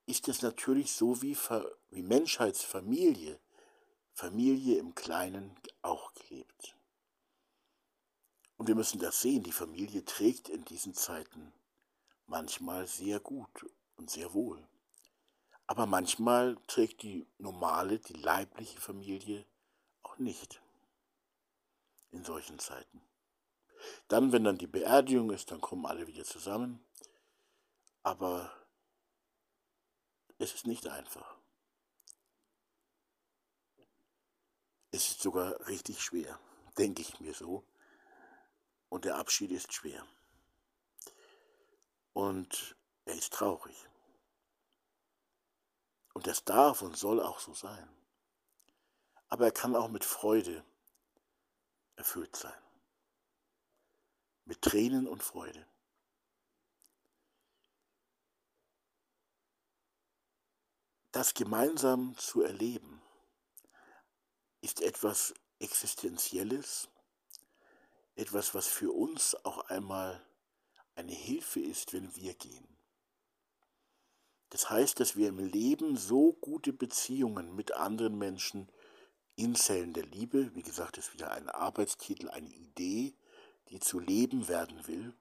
ist 0.09 0.27
es 0.27 0.41
natürlich 0.41 0.91
so 0.91 1.21
wie, 1.21 1.37
wie 1.91 2.01
Menschheitsfamilie, 2.01 3.39
Familie 4.13 4.79
im 4.79 4.95
Kleinen 4.95 5.55
auch 5.83 6.11
gelebt. 6.15 6.75
Und 8.57 8.67
wir 8.67 8.75
müssen 8.75 8.99
das 8.99 9.21
sehen, 9.21 9.43
die 9.43 9.51
Familie 9.51 10.03
trägt 10.03 10.49
in 10.49 10.65
diesen 10.65 10.95
Zeiten 10.95 11.53
manchmal 12.25 12.87
sehr 12.87 13.19
gut 13.19 13.67
und 13.97 14.09
sehr 14.09 14.33
wohl. 14.33 14.67
Aber 15.67 15.85
manchmal 15.85 16.57
trägt 16.65 17.03
die 17.03 17.27
normale, 17.37 17.99
die 17.99 18.13
leibliche 18.13 18.81
Familie 18.81 19.45
auch 20.01 20.17
nicht 20.17 20.59
in 22.11 22.23
solchen 22.23 22.57
Zeiten. 22.57 23.01
Dann, 24.07 24.31
wenn 24.31 24.43
dann 24.43 24.57
die 24.57 24.67
Beerdigung 24.67 25.29
ist, 25.29 25.51
dann 25.51 25.61
kommen 25.61 25.85
alle 25.85 26.07
wieder 26.07 26.25
zusammen. 26.25 26.83
Aber 28.01 28.51
es 30.39 30.53
ist 30.53 30.65
nicht 30.65 30.87
einfach. 30.87 31.37
Es 34.91 35.09
ist 35.09 35.21
sogar 35.21 35.67
richtig 35.67 36.01
schwer, 36.01 36.39
denke 36.77 37.01
ich 37.01 37.19
mir 37.19 37.33
so. 37.33 37.63
Und 38.87 39.05
der 39.05 39.17
Abschied 39.17 39.51
ist 39.51 39.71
schwer. 39.71 40.03
Und 42.13 42.75
er 43.05 43.15
ist 43.15 43.33
traurig. 43.33 43.87
Und 46.13 46.25
das 46.25 46.43
darf 46.43 46.81
und 46.81 46.97
soll 46.97 47.21
auch 47.21 47.39
so 47.39 47.53
sein. 47.53 47.87
Aber 49.27 49.45
er 49.45 49.51
kann 49.51 49.75
auch 49.75 49.89
mit 49.89 50.03
Freude 50.03 50.65
erfüllt 51.97 52.35
sein. 52.35 52.61
Mit 54.45 54.61
Tränen 54.61 55.07
und 55.07 55.21
Freude. 55.21 55.67
Das 61.11 61.33
gemeinsam 61.33 62.15
zu 62.17 62.43
erleben 62.43 63.01
ist 64.61 64.81
etwas 64.81 65.33
Existenzielles, 65.59 66.87
etwas, 68.15 68.53
was 68.53 68.67
für 68.67 68.91
uns 68.91 69.35
auch 69.43 69.69
einmal 69.69 70.23
eine 70.95 71.13
Hilfe 71.13 71.59
ist, 71.59 71.93
wenn 71.93 72.15
wir 72.15 72.33
gehen. 72.35 72.67
Das 74.49 74.69
heißt, 74.69 74.99
dass 74.99 75.15
wir 75.15 75.29
im 75.29 75.39
Leben 75.39 75.97
so 75.97 76.33
gute 76.33 76.73
Beziehungen 76.73 77.55
mit 77.55 77.71
anderen 77.71 78.17
Menschen 78.17 78.69
in 79.35 79.55
Zellen 79.55 79.93
der 79.93 80.05
Liebe, 80.05 80.53
wie 80.55 80.63
gesagt, 80.63 80.97
ist 80.97 81.13
wieder 81.13 81.31
ein 81.31 81.49
Arbeitstitel, 81.49 82.29
eine 82.29 82.49
Idee, 82.49 83.15
die 83.69 83.79
zu 83.79 83.99
leben 83.99 84.47
werden 84.47 84.87
will, 84.87 85.13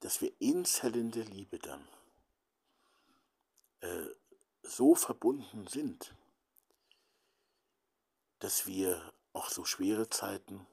dass 0.00 0.20
wir 0.20 0.32
in 0.38 0.64
Zellen 0.64 1.10
der 1.10 1.24
Liebe 1.24 1.58
dann 1.58 1.86
äh, 3.80 4.06
so 4.64 4.94
verbunden 4.94 5.66
sind, 5.66 6.14
dass 8.38 8.66
wir 8.66 9.12
auch 9.32 9.48
so 9.50 9.64
schwere 9.64 10.08
Zeiten 10.08 10.66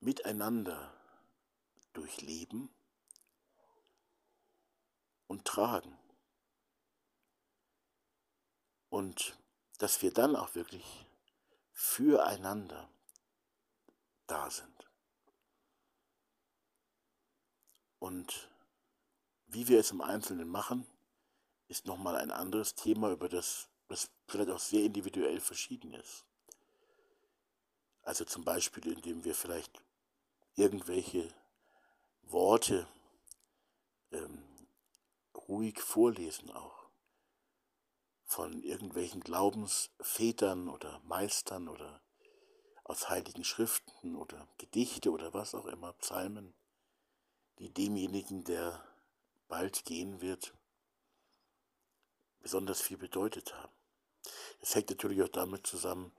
miteinander 0.00 0.92
durchleben 1.92 2.68
und 5.28 5.44
tragen. 5.44 5.96
Und 8.88 9.36
dass 9.78 10.02
wir 10.02 10.12
dann 10.12 10.36
auch 10.36 10.54
wirklich 10.54 11.06
füreinander 11.72 12.88
da 14.26 14.50
sind. 14.50 14.90
Und 17.98 18.50
wie 19.46 19.68
wir 19.68 19.80
es 19.80 19.90
im 19.90 20.00
Einzelnen 20.00 20.48
machen, 20.48 20.86
ist 21.68 21.86
nochmal 21.86 22.16
ein 22.16 22.30
anderes 22.30 22.74
Thema, 22.74 23.10
über 23.10 23.28
das, 23.28 23.68
das 23.88 24.10
vielleicht 24.26 24.50
auch 24.50 24.58
sehr 24.58 24.84
individuell 24.84 25.40
verschieden 25.40 25.94
ist. 25.94 26.24
Also 28.02 28.24
zum 28.24 28.44
Beispiel, 28.44 28.92
indem 28.92 29.24
wir 29.24 29.34
vielleicht 29.34 29.82
irgendwelche 30.56 31.32
Worte 32.22 32.86
ähm, 34.12 34.42
ruhig 35.48 35.80
vorlesen 35.80 36.50
auch 36.50 36.84
von 38.26 38.62
irgendwelchen 38.62 39.20
Glaubensvätern 39.20 40.68
oder 40.68 41.00
Meistern 41.00 41.68
oder 41.68 42.02
aus 42.84 43.08
heiligen 43.08 43.44
Schriften 43.44 44.16
oder 44.16 44.48
Gedichte 44.58 45.10
oder 45.10 45.32
was 45.32 45.54
auch 45.54 45.66
immer, 45.66 45.92
Psalmen, 45.94 46.54
die 47.58 47.72
demjenigen, 47.72 48.44
der 48.44 48.84
bald 49.48 49.84
gehen 49.84 50.20
wird, 50.20 50.54
besonders 52.44 52.82
viel 52.82 52.98
bedeutet 52.98 53.54
haben. 53.54 53.72
Es 54.60 54.74
hängt 54.74 54.90
natürlich 54.90 55.22
auch 55.22 55.28
damit 55.28 55.66
zusammen, 55.66 56.12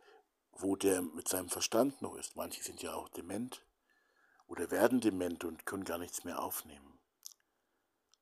wo 0.51 0.75
der 0.75 1.01
mit 1.01 1.27
seinem 1.27 1.49
Verstand 1.49 2.01
noch 2.01 2.15
ist. 2.15 2.35
Manche 2.35 2.63
sind 2.63 2.81
ja 2.81 2.93
auch 2.93 3.09
dement 3.09 3.63
oder 4.47 4.71
werden 4.71 4.99
dement 4.99 5.43
und 5.45 5.65
können 5.65 5.85
gar 5.85 5.99
nichts 5.99 6.23
mehr 6.23 6.41
aufnehmen. 6.41 6.99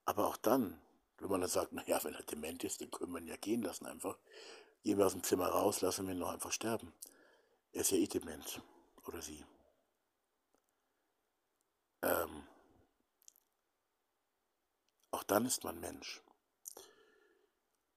Aber 0.05 0.27
auch 0.27 0.37
dann, 0.37 0.81
wenn 1.17 1.29
man 1.29 1.41
dann 1.41 1.49
sagt, 1.49 1.71
naja, 1.71 2.03
wenn 2.03 2.13
er 2.13 2.23
dement 2.23 2.63
ist, 2.65 2.81
dann 2.81 2.91
können 2.91 3.13
wir 3.13 3.21
ihn 3.21 3.27
ja 3.27 3.37
gehen 3.37 3.61
lassen 3.61 3.85
einfach. 3.85 4.17
Gehen 4.83 4.97
wir 4.97 5.05
aus 5.05 5.13
dem 5.13 5.23
Zimmer 5.23 5.47
raus, 5.47 5.79
lassen 5.79 6.05
wir 6.05 6.13
ihn 6.13 6.19
noch 6.19 6.33
einfach 6.33 6.51
sterben. 6.51 6.93
Er 7.71 7.81
ist 7.81 7.91
ja 7.91 7.97
eh 7.97 8.07
dement. 8.07 8.61
Oder 9.05 9.21
sie. 9.21 9.45
Ähm, 12.01 12.47
auch 15.11 15.23
dann 15.23 15.45
ist 15.45 15.63
man 15.63 15.79
Mensch. 15.79 16.21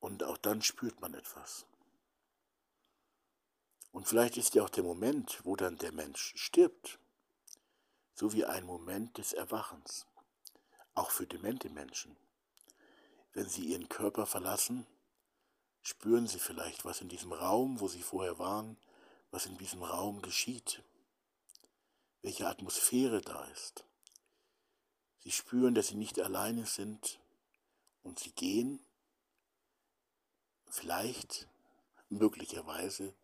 Und 0.06 0.22
auch 0.22 0.36
dann 0.36 0.62
spürt 0.62 1.00
man 1.00 1.14
etwas. 1.14 1.66
Und 3.90 4.06
vielleicht 4.06 4.36
ist 4.36 4.54
ja 4.54 4.62
auch 4.62 4.70
der 4.70 4.84
Moment, 4.84 5.44
wo 5.44 5.56
dann 5.56 5.78
der 5.78 5.90
Mensch 5.90 6.32
stirbt, 6.36 7.00
so 8.14 8.32
wie 8.32 8.44
ein 8.44 8.64
Moment 8.64 9.18
des 9.18 9.32
Erwachens, 9.32 10.06
auch 10.94 11.10
für 11.10 11.26
demente 11.26 11.70
Menschen. 11.70 12.16
Wenn 13.32 13.48
sie 13.48 13.64
ihren 13.64 13.88
Körper 13.88 14.26
verlassen, 14.26 14.86
spüren 15.82 16.28
sie 16.28 16.38
vielleicht, 16.38 16.84
was 16.84 17.00
in 17.00 17.08
diesem 17.08 17.32
Raum, 17.32 17.80
wo 17.80 17.88
sie 17.88 18.02
vorher 18.02 18.38
waren, 18.38 18.76
was 19.32 19.46
in 19.46 19.58
diesem 19.58 19.82
Raum 19.82 20.22
geschieht, 20.22 20.84
welche 22.22 22.46
Atmosphäre 22.46 23.22
da 23.22 23.44
ist. 23.46 23.84
Sie 25.25 25.32
spüren, 25.32 25.75
dass 25.75 25.88
sie 25.88 25.96
nicht 25.96 26.20
alleine 26.20 26.64
sind 26.64 27.18
und 28.04 28.20
sie 28.20 28.30
gehen, 28.30 28.86
vielleicht, 30.70 31.49
möglicherweise, 32.08 33.14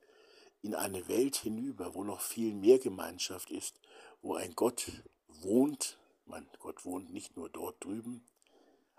in 0.63 0.75
eine 0.75 1.09
Welt 1.09 1.37
hinüber, 1.37 1.95
wo 1.95 2.05
noch 2.05 2.21
viel 2.21 2.55
mehr 2.55 2.79
Gemeinschaft 2.79 3.51
ist, 3.51 3.81
wo 4.21 4.35
ein 4.35 4.55
Gott 4.55 4.87
wohnt, 5.27 5.99
mein 6.25 6.49
Gott 6.61 6.85
wohnt 6.85 7.13
nicht 7.13 7.37
nur 7.37 7.49
dort 7.51 7.83
drüben, 7.85 8.25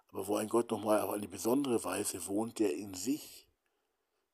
aber 0.10 0.28
wo 0.28 0.36
ein 0.36 0.50
Gott 0.50 0.72
nochmal 0.72 1.02
auf 1.02 1.12
eine 1.12 1.28
besondere 1.28 1.84
Weise 1.84 2.28
wohnt, 2.28 2.60
der 2.60 2.76
in 2.76 2.94
sich 2.94 3.48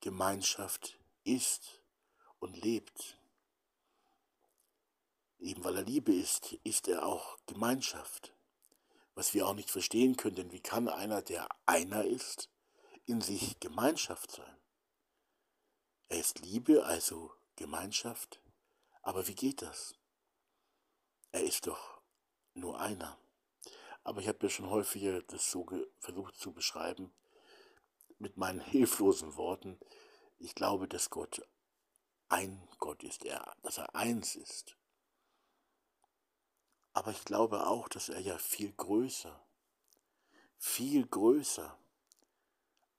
Gemeinschaft 0.02 0.98
ist 1.24 1.82
und 2.40 2.58
lebt. 2.62 3.18
Eben 5.40 5.64
weil 5.64 5.78
er 5.78 5.84
Liebe 5.84 6.14
ist, 6.14 6.54
ist 6.64 6.88
er 6.88 7.06
auch 7.06 7.38
Gemeinschaft. 7.46 8.34
Was 9.16 9.34
wir 9.34 9.48
auch 9.48 9.54
nicht 9.54 9.70
verstehen 9.70 10.18
können, 10.18 10.36
denn 10.36 10.52
wie 10.52 10.62
kann 10.62 10.88
einer, 10.88 11.22
der 11.22 11.48
einer 11.66 12.06
ist, 12.06 12.50
in 13.10 13.22
sich 13.22 13.60
Gemeinschaft 13.60 14.30
sein? 14.32 14.58
Er 16.10 16.20
ist 16.20 16.40
Liebe, 16.40 16.86
also 16.86 17.34
Gemeinschaft. 17.56 18.40
Aber 19.02 19.28
wie 19.28 19.34
geht 19.34 19.64
das? 19.64 19.96
Er 21.32 21.44
ist 21.44 21.66
doch 21.66 22.02
nur 22.54 22.80
einer. 22.80 23.18
Aber 24.04 24.22
ich 24.22 24.28
habe 24.28 24.40
ja 24.44 24.50
schon 24.50 24.70
häufiger 24.70 25.24
das 25.24 25.50
so 25.50 25.66
versucht 25.98 26.36
zu 26.38 26.54
beschreiben 26.54 27.12
mit 28.20 28.38
meinen 28.38 28.60
hilflosen 28.76 29.36
Worten. 29.36 29.80
Ich 30.38 30.54
glaube, 30.54 30.88
dass 30.88 31.10
Gott 31.10 31.42
ein 32.28 32.68
Gott 32.78 33.04
ist, 33.04 33.26
er, 33.26 33.56
dass 33.64 33.80
er 33.80 33.96
eins 33.96 34.36
ist. 34.36 34.78
Aber 36.94 37.10
ich 37.10 37.26
glaube 37.26 37.66
auch, 37.66 37.90
dass 37.90 38.10
er 38.10 38.20
ja 38.20 38.38
viel 38.38 38.72
größer, 38.72 39.44
viel 40.58 41.08
größer 41.08 41.76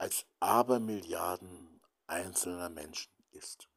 als 0.01 0.25
Abermilliarden 0.41 1.83
einzelner 2.07 2.71
Menschen 2.71 3.13
ist. 3.33 3.69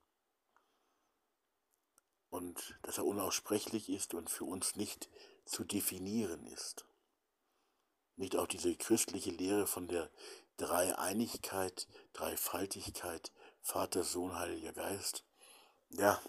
Und 2.29 2.79
dass 2.83 2.97
er 2.97 3.05
unaussprechlich 3.05 3.89
ist 3.89 4.13
und 4.13 4.29
für 4.29 4.45
uns 4.45 4.77
nicht 4.77 5.09
zu 5.43 5.65
definieren 5.65 6.47
ist. 6.47 6.85
Nicht 8.15 8.37
auch 8.37 8.47
diese 8.47 8.73
christliche 8.73 9.31
Lehre 9.31 9.67
von 9.67 9.89
der 9.89 10.09
Dreieinigkeit, 10.55 11.89
Dreifaltigkeit, 12.13 13.33
Vater, 13.61 14.03
Sohn, 14.03 14.33
Heiliger 14.33 14.71
Geist. 14.71 15.25
Ja, 15.89 16.21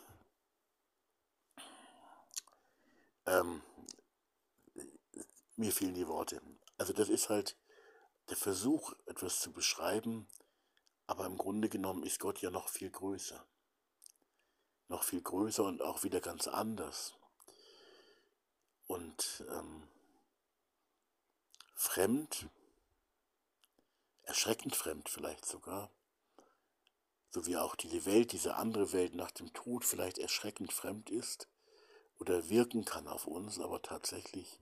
ähm, 3.27 3.63
mir 5.55 5.71
fehlen 5.71 5.95
die 5.95 6.09
Worte. 6.09 6.43
Also 6.79 6.93
das 6.93 7.09
ist 7.09 7.29
halt 7.29 7.57
der 8.29 8.37
Versuch, 8.37 8.93
etwas 9.07 9.41
zu 9.41 9.53
beschreiben, 9.53 10.27
aber 11.07 11.27
im 11.27 11.37
Grunde 11.37 11.69
genommen 11.69 12.03
ist 12.03 12.21
Gott 12.21 12.41
ja 12.41 12.51
noch 12.51 12.69
viel 12.69 12.91
größer. 12.91 13.45
Noch 14.89 15.03
viel 15.03 15.23
größer 15.23 15.65
und 15.65 15.83
auch 15.83 16.03
wieder 16.03 16.21
ganz 16.21 16.47
anders. 16.47 17.15
Und 18.87 19.45
ähm, 19.51 19.89
fremd, 21.75 22.49
erschreckend 24.23 24.77
fremd 24.77 25.09
vielleicht 25.09 25.45
sogar, 25.45 25.91
so 27.31 27.47
wie 27.47 27.57
auch 27.57 27.75
diese 27.77 28.05
Welt, 28.07 28.33
diese 28.33 28.57
andere 28.57 28.93
Welt 28.93 29.15
nach 29.15 29.31
dem 29.31 29.53
Tod 29.53 29.85
vielleicht 29.85 30.19
erschreckend 30.19 30.73
fremd 30.73 31.11
ist 31.11 31.49
oder 32.19 32.49
wirken 32.49 32.85
kann 32.85 33.09
auf 33.09 33.27
uns, 33.27 33.59
aber 33.59 33.83
tatsächlich 33.83 34.61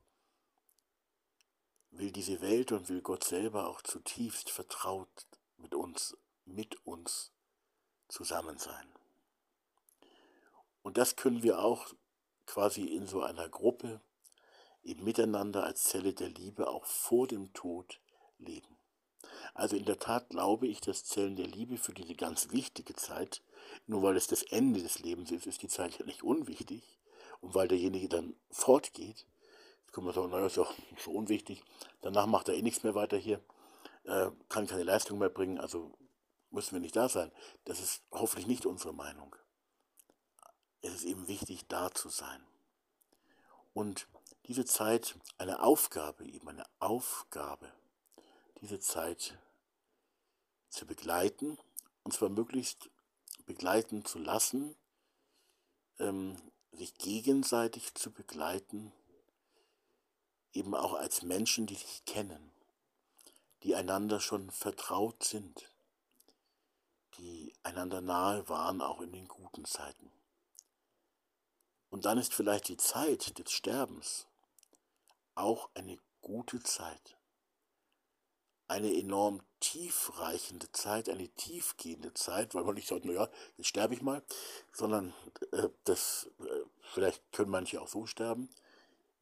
will 1.93 2.11
diese 2.11 2.41
Welt 2.41 2.73
und 2.73 2.89
will 2.89 3.01
Gott 3.01 3.25
selber 3.25 3.69
auch 3.69 3.83
zutiefst 3.83 4.51
vertraut 4.51 5.09
mit 5.59 5.75
uns, 5.75 6.17
mit 6.45 6.85
uns 6.87 7.33
zusammen 8.09 8.59
sein. 8.59 8.89
Und 10.83 10.99
das 10.99 11.17
können 11.17 11.43
wir 11.43 11.61
auch 11.61 11.95
quasi 12.47 12.83
in 12.85 13.07
so 13.07 13.23
einer 13.23 13.49
Gruppe 13.49 14.01
im 14.83 15.05
Miteinander 15.05 15.65
als 15.65 15.85
Zelle 15.85 16.13
der 16.13 16.29
Liebe 16.29 16.69
auch 16.69 16.85
vor 16.85 17.29
dem 17.29 17.53
Tod 17.53 18.01
leben. 18.39 18.77
Also 19.55 19.77
in 19.77 19.85
der 19.85 19.99
Tat 19.99 20.31
glaube 20.31 20.67
ich, 20.67 20.81
dass 20.81 21.05
Zellen 21.05 21.37
der 21.37 21.47
Liebe 21.47 21.77
für 21.77 21.93
diese 21.93 22.15
ganz 22.15 22.51
wichtige 22.51 22.95
Zeit, 22.95 23.43
nur 23.87 24.03
weil 24.03 24.17
es 24.17 24.27
das 24.27 24.43
Ende 24.43 24.83
des 24.83 24.99
Lebens 24.99 25.31
ist, 25.31 25.47
ist 25.47 25.63
die 25.63 25.69
Zeit 25.69 25.99
ja 25.99 26.05
nicht 26.05 26.23
unwichtig. 26.23 26.99
Und 27.41 27.55
weil 27.55 27.69
derjenige 27.69 28.09
dann 28.09 28.35
fortgeht, 28.51 29.27
können 29.93 30.07
wir 30.07 30.13
sagen, 30.13 30.31
naja, 30.31 30.47
ist 30.47 30.57
ja 30.57 30.67
so 30.99 31.13
unwichtig, 31.13 31.63
danach 32.01 32.27
macht 32.27 32.49
er 32.49 32.55
eh 32.55 32.63
nichts 32.63 32.83
mehr 32.83 32.95
weiter 32.95 33.17
hier, 33.17 33.41
äh, 34.05 34.31
kann 34.49 34.67
keine 34.67 34.83
Leistung 34.83 35.19
mehr 35.19 35.29
bringen, 35.29 35.59
also 35.59 35.93
müssen 36.51 36.75
wir 36.75 36.81
nicht 36.81 36.97
da 36.97 37.09
sein. 37.09 37.31
Das 37.65 37.81
ist 37.81 38.03
hoffentlich 38.11 38.47
nicht 38.47 38.67
unsere 38.67 38.93
Meinung. 38.93 39.35
Es 40.81 40.95
ist 40.95 41.05
eben 41.05 41.29
wichtig, 41.29 41.67
da 41.69 41.91
zu 41.91 42.09
sein. 42.09 42.45
Und 43.73 44.09
diese 44.47 44.65
Zeit, 44.65 45.19
eine 45.39 45.63
Aufgabe, 45.63 46.27
eben 46.27 46.49
eine 46.49 46.65
Aufgabe, 46.79 47.73
diese 48.61 48.81
Zeit 48.81 49.39
zu 50.69 50.87
begleiten, 50.87 51.59
und 52.03 52.13
zwar 52.13 52.29
möglichst 52.29 52.91
begleiten 53.47 54.05
zu 54.05 54.19
lassen, 54.19 54.77
ähm, 55.99 56.37
sich 56.73 56.95
gegenseitig 56.95 57.95
zu 57.95 58.11
begleiten, 58.11 58.93
eben 60.53 60.75
auch 60.75 60.95
als 60.95 61.23
Menschen, 61.23 61.67
die 61.67 61.75
sich 61.75 62.05
kennen, 62.05 62.53
die 63.63 63.75
einander 63.75 64.21
schon 64.21 64.51
vertraut 64.51 65.23
sind, 65.25 65.69
die 67.19 67.55
einander 67.63 68.01
nahe 68.01 68.49
waren, 68.49 68.81
auch 68.81 69.01
in 69.01 69.13
den 69.13 69.29
guten 69.29 69.65
Zeiten. 69.65 70.11
Und 71.91 72.07
dann 72.07 72.19
ist 72.19 72.33
vielleicht 72.33 72.69
die 72.69 72.79
Zeit 72.79 73.39
des 73.39 73.53
Sterbens 73.53 74.27
auch 75.35 75.69
eine 75.75 75.99
gute 76.23 76.63
Zeit. 76.63 77.19
Eine 78.67 78.95
enorm 78.95 79.43
tiefreichende 79.61 80.73
Zeit, 80.73 81.11
eine 81.11 81.29
tiefgehende 81.29 82.15
Zeit, 82.15 82.55
weil 82.55 82.65
man 82.65 82.75
nicht 82.75 82.89
sagt, 82.89 83.05
naja, 83.05 83.29
jetzt 83.59 83.67
sterbe 83.67 83.95
ich 83.95 84.01
mal, 84.01 84.23
sondern 84.73 85.13
äh, 85.53 85.69
das, 85.85 86.31
äh, 86.41 86.65
vielleicht 86.93 87.31
können 87.33 87.51
manche 87.51 87.81
auch 87.81 87.89
so 87.89 88.07
sterben, 88.07 88.49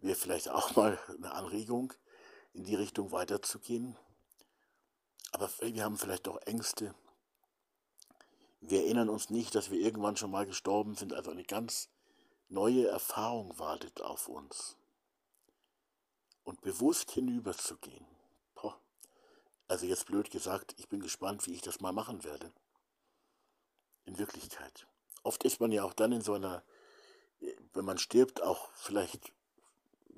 wäre 0.01 0.17
vielleicht 0.17 0.49
auch 0.49 0.75
mal 0.77 0.99
eine 1.09 1.33
Anregung, 1.33 1.93
in 2.53 2.65
die 2.65 2.75
Richtung 2.75 3.13
weiterzugehen. 3.13 3.97
Aber 5.33 5.49
wir 5.61 5.85
haben 5.85 5.99
vielleicht 5.99 6.27
auch 6.29 6.39
Ängste. 6.43 6.95
Wir 8.61 8.83
erinnern 8.85 9.09
uns 9.09 9.31
nicht, 9.31 9.55
dass 9.55 9.71
wir 9.71 9.79
irgendwann 9.79 10.17
schon 10.17 10.31
mal 10.31 10.47
gestorben 10.47 10.95
sind, 10.95 11.15
also 11.15 11.31
eine 11.31 11.45
ganz 11.45 11.89
neue 12.49 12.89
Erfahrung 12.89 13.59
wartet 13.59 14.01
auf 14.03 14.29
uns. 14.29 14.77
und 16.43 16.63
bewusst 16.63 17.13
hinüberzugehen. 17.13 18.05
Boah. 18.55 18.77
Also 19.69 19.87
jetzt 19.87 20.07
blöd 20.07 20.31
gesagt, 20.31 20.75
ich 20.79 20.89
bin 20.89 21.01
gespannt, 21.01 21.47
wie 21.47 21.53
ich 21.55 21.63
das 21.63 21.81
mal 21.81 21.93
machen 21.93 22.25
werde. 22.25 22.53
In 24.05 24.19
Wirklichkeit. 24.19 24.89
Oft 25.23 25.45
ist 25.45 25.61
man 25.61 25.71
ja 25.71 25.85
auch 25.85 25.93
dann 25.93 26.11
in 26.11 26.23
so 26.23 26.33
einer, 26.35 26.65
wenn 27.73 27.85
man 27.85 27.99
stirbt, 27.99 28.43
auch 28.43 28.69
vielleicht 28.75 29.33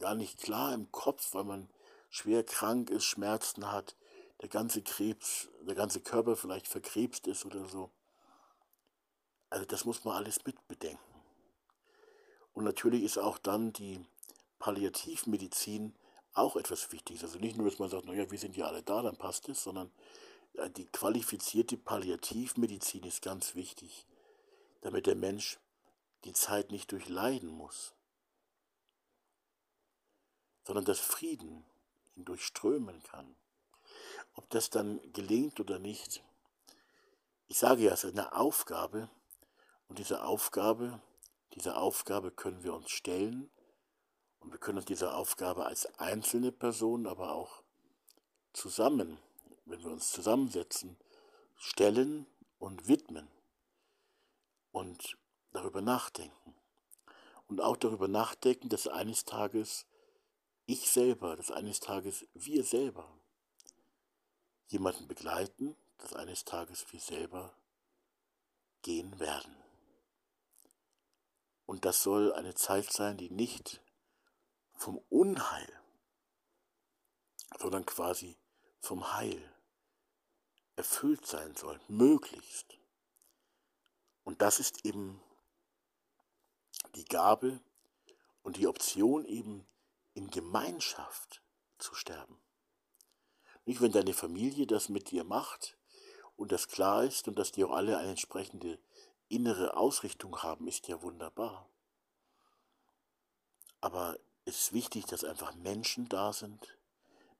gar 0.03 0.17
nicht 0.17 0.41
klar 0.41 0.75
im 0.75 0.91
Kopf, 0.91 1.33
weil 1.33 1.45
man 1.45 1.69
schwer 2.11 2.43
krank 2.43 2.91
ist, 2.91 3.05
Schmerzen 3.05 3.71
hat, 3.71 3.97
der 4.41 4.49
ganze 4.49 4.83
Krebs, 4.83 5.49
der 5.61 5.77
ganze 5.77 6.01
Körper 6.01 6.35
vielleicht 6.35 6.67
verkrebst 6.67 7.29
ist 7.29 7.47
oder 7.47 7.67
so. 7.67 7.89
Also 9.49 9.65
das 9.65 9.85
muss 9.85 10.05
man 10.05 10.17
alles 10.17 10.45
mitbedenken. 10.45 10.99
Und 12.53 12.65
natürlich 12.65 13.05
ist 13.05 13.17
auch 13.17 13.39
dann 13.39 13.73
die 13.73 14.05
Palliativmedizin 14.59 15.95
auch 16.35 16.57
etwas 16.57 16.91
Wichtiges. 16.91 17.23
Also 17.23 17.39
nicht 17.39 17.57
nur, 17.57 17.71
dass 17.71 17.79
man 17.79 17.89
sagt, 17.89 18.07
naja, 18.07 18.29
wir 18.29 18.39
sind 18.39 18.57
ja 18.57 18.67
alle 18.67 18.83
da, 18.83 19.03
dann 19.03 19.17
passt 19.17 19.49
es, 19.49 19.63
sondern 19.63 19.93
äh, 20.55 20.69
die 20.69 20.87
qualifizierte 20.87 21.77
Palliativmedizin 21.77 23.05
ist 23.05 23.23
ganz 23.23 23.55
wichtig, 23.55 24.07
damit 24.81 25.07
der 25.07 25.15
Mensch 25.15 25.61
die 26.25 26.33
Zeit 26.33 26.73
nicht 26.73 26.91
durchleiden 26.91 27.51
muss, 27.51 27.95
sondern 30.65 30.85
dass 30.85 31.01
Frieden 31.01 31.65
ihn 32.15 32.25
durchströmen 32.25 33.03
kann. 33.03 33.37
Ob 34.35 34.49
das 34.51 34.71
dann 34.71 35.01
gelingt 35.13 35.61
oder 35.61 35.79
nicht, 35.79 36.23
ich 37.49 37.59
sage 37.59 37.83
ja, 37.83 37.93
es 37.93 38.05
ist 38.05 38.19
eine 38.19 38.35
Aufgabe 38.35 39.11
und 39.89 39.99
diese 39.99 40.25
Aufgabe, 40.25 41.01
diese 41.55 41.77
Aufgabe 41.77 42.31
können 42.31 42.63
wir 42.65 42.75
uns 42.75 42.91
stellen 42.91 43.51
und 44.41 44.53
wir 44.53 44.59
können 44.59 44.79
uns 44.79 44.87
dieser 44.87 45.17
Aufgabe 45.17 45.67
als 45.67 45.87
einzelne 45.99 46.51
Person, 46.51 47.07
aber 47.07 47.35
auch 47.35 47.63
zusammen, 48.53 49.19
wenn 49.67 49.83
wir 49.83 49.91
uns 49.91 50.11
zusammensetzen, 50.11 50.97
stellen 51.57 52.27
und 52.59 52.89
widmen 52.89 53.29
und 54.73 55.17
darüber 55.53 55.83
nachdenken. 55.83 56.55
Und 57.49 57.61
auch 57.61 57.77
darüber 57.77 58.09
nachdenken, 58.09 58.69
dass 58.69 58.89
eines 58.89 59.25
Tages 59.25 59.87
ich 60.67 60.91
selber, 60.91 61.37
dass 61.37 61.51
eines 61.51 61.81
Tages 61.81 62.27
wir 62.35 62.65
selber 62.65 63.09
jemanden 64.69 65.07
begleiten, 65.09 65.77
dass 65.99 66.15
eines 66.15 66.45
Tages 66.45 66.91
wir 66.93 67.01
selber 67.01 67.55
gehen 68.83 69.19
werden. 69.21 69.55
Und 71.67 71.85
das 71.85 72.03
soll 72.03 72.33
eine 72.33 72.55
Zeit 72.55 72.93
sein, 72.93 73.17
die 73.17 73.31
nicht 73.31 73.81
vom 74.75 74.99
Unheil, 75.09 75.73
sondern 77.59 77.87
quasi 77.87 78.37
vom 78.81 79.13
Heil 79.15 79.53
erfüllt 80.77 81.27
sein 81.27 81.55
soll, 81.55 81.81
möglichst. 81.89 82.79
Und 84.25 84.43
das 84.43 84.59
ist 84.59 84.85
eben 84.85 85.21
die 86.95 87.05
Gabe 87.05 87.61
und 88.43 88.57
die 88.57 88.67
Option 88.67 89.25
eben 89.25 89.67
in 90.15 90.31
Gemeinschaft 90.31 91.43
zu 91.79 91.95
sterben. 91.95 92.41
Nicht, 93.65 93.81
wenn 93.81 93.93
deine 93.93 94.15
Familie 94.15 94.67
das 94.67 94.89
mit 94.89 95.11
dir 95.11 95.25
macht 95.25 95.79
und 96.37 96.53
das 96.53 96.69
klar 96.69 97.05
ist 97.05 97.29
und 97.29 97.39
dass 97.39 97.53
die 97.53 97.65
auch 97.65 97.73
alle 97.73 97.99
eine 97.99 98.11
entsprechende 98.11 98.79
innere 99.29 99.77
Ausrichtung 99.77 100.43
haben, 100.43 100.69
ist 100.69 100.89
ja 100.89 101.01
wunderbar. 101.03 101.69
Aber 103.81 104.19
es 104.45 104.59
ist 104.59 104.73
wichtig, 104.73 105.07
dass 105.07 105.25
einfach 105.25 105.55
Menschen 105.55 106.09
da 106.09 106.33
sind, 106.33 106.79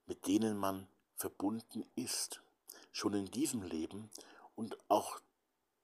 mit 0.05 0.27
denen 0.27 0.57
man 0.57 0.87
verbunden 1.15 1.85
ist, 1.95 2.41
schon 2.91 3.13
in 3.13 3.25
diesem 3.25 3.61
Leben 3.63 4.09
und 4.55 4.77
auch 4.89 5.19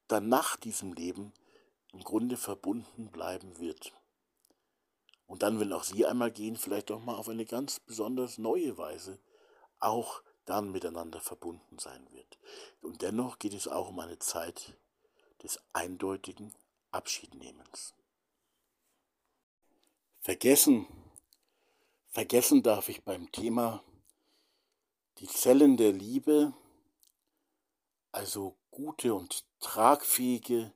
danach 0.08 0.56
diesem 0.58 0.94
Leben 0.94 1.34
im 1.92 2.04
Grunde 2.04 2.38
verbunden 2.38 3.12
bleiben 3.12 3.58
wird. 3.60 3.94
Und 5.30 5.44
dann, 5.44 5.60
wenn 5.60 5.72
auch 5.74 5.84
sie 5.84 6.08
einmal 6.08 6.32
gehen, 6.32 6.58
vielleicht 6.58 6.90
auch 6.90 7.02
mal 7.02 7.16
auf 7.16 7.30
eine 7.30 7.46
ganz 7.46 7.80
besonders 7.80 8.40
neue 8.40 8.80
Weise 8.80 9.20
auch 9.80 10.24
dann 10.46 10.72
miteinander 10.72 11.22
verbunden 11.22 11.78
sein 11.78 12.12
wird. 12.12 12.40
Und 12.82 13.04
dennoch 13.04 13.38
geht 13.38 13.54
es 13.54 13.68
auch 13.68 13.90
um 13.90 14.00
eine 14.00 14.18
Zeit 14.18 14.76
des 15.44 15.60
eindeutigen 15.72 16.52
Abschiednehmens. 16.90 17.94
Vergessen, 20.20 20.88
vergessen 22.08 22.64
darf 22.64 22.90
ich 22.90 23.04
beim 23.04 23.32
Thema 23.32 23.84
die 25.20 25.28
Zellen 25.28 25.78
der 25.78 25.92
Liebe, 25.92 26.54
also 28.12 28.58
gute 28.72 29.14
und 29.14 29.46
tragfähige 29.60 30.74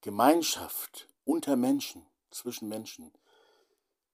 Gemeinschaft 0.00 1.08
unter 1.24 1.56
Menschen, 1.56 2.06
zwischen 2.30 2.68
Menschen. 2.68 3.12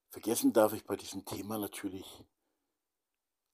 Vergessen 0.09 0.53
darf 0.53 0.73
ich 0.73 0.85
bei 0.85 0.97
diesem 0.97 1.25
Thema 1.25 1.59
natürlich 1.59 2.25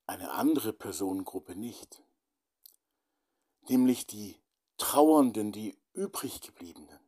eine 0.06 0.30
andere 0.32 0.72
Personengruppe 0.72 1.54
nicht, 1.54 2.02
nämlich 3.68 4.06
die 4.06 4.40
Trauernden, 4.78 5.52
die 5.52 5.78
übrig 5.92 6.40
gebliebenen. 6.40 7.00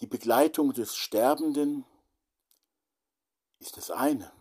Die 0.00 0.06
Begleitung 0.06 0.72
des 0.72 0.96
Sterbenden 0.96 1.84
ist 3.58 3.76
das 3.76 3.90
eine. 3.90 4.32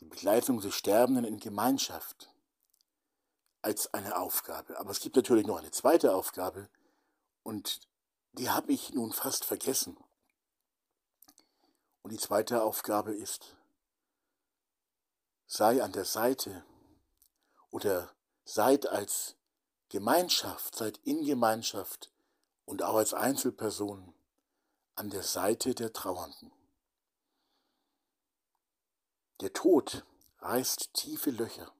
Die 0.00 0.04
Begleitung 0.04 0.60
des 0.60 0.74
Sterbenden 0.74 1.24
in 1.24 1.38
Gemeinschaft 1.38 2.30
als 3.62 3.92
eine 3.92 4.16
Aufgabe. 4.16 4.78
Aber 4.78 4.90
es 4.90 5.00
gibt 5.00 5.16
natürlich 5.16 5.46
noch 5.46 5.58
eine 5.58 5.70
zweite 5.70 6.14
Aufgabe 6.14 6.68
und 7.42 7.87
die 8.38 8.50
habe 8.50 8.72
ich 8.72 8.94
nun 8.94 9.12
fast 9.12 9.44
vergessen. 9.44 9.96
Und 12.02 12.12
die 12.12 12.18
zweite 12.18 12.62
Aufgabe 12.62 13.12
ist, 13.12 13.56
sei 15.46 15.82
an 15.82 15.92
der 15.92 16.04
Seite 16.04 16.64
oder 17.70 18.14
seid 18.44 18.86
als 18.86 19.34
Gemeinschaft, 19.88 20.76
seid 20.76 20.98
in 20.98 21.24
Gemeinschaft 21.24 22.12
und 22.64 22.82
auch 22.82 22.96
als 22.96 23.12
Einzelpersonen 23.12 24.14
an 24.94 25.10
der 25.10 25.22
Seite 25.22 25.74
der 25.74 25.92
Trauernden. 25.92 26.52
Der 29.40 29.52
Tod 29.52 30.04
reißt 30.38 30.92
tiefe 30.94 31.30
Löcher. 31.30 31.72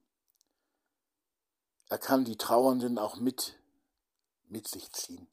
Er 1.89 1.99
kann 1.99 2.25
die 2.25 2.37
Trauernden 2.37 2.99
auch 2.99 3.17
mit, 3.17 3.59
mit 4.47 4.69
sich 4.69 4.93
ziehen, 4.93 5.29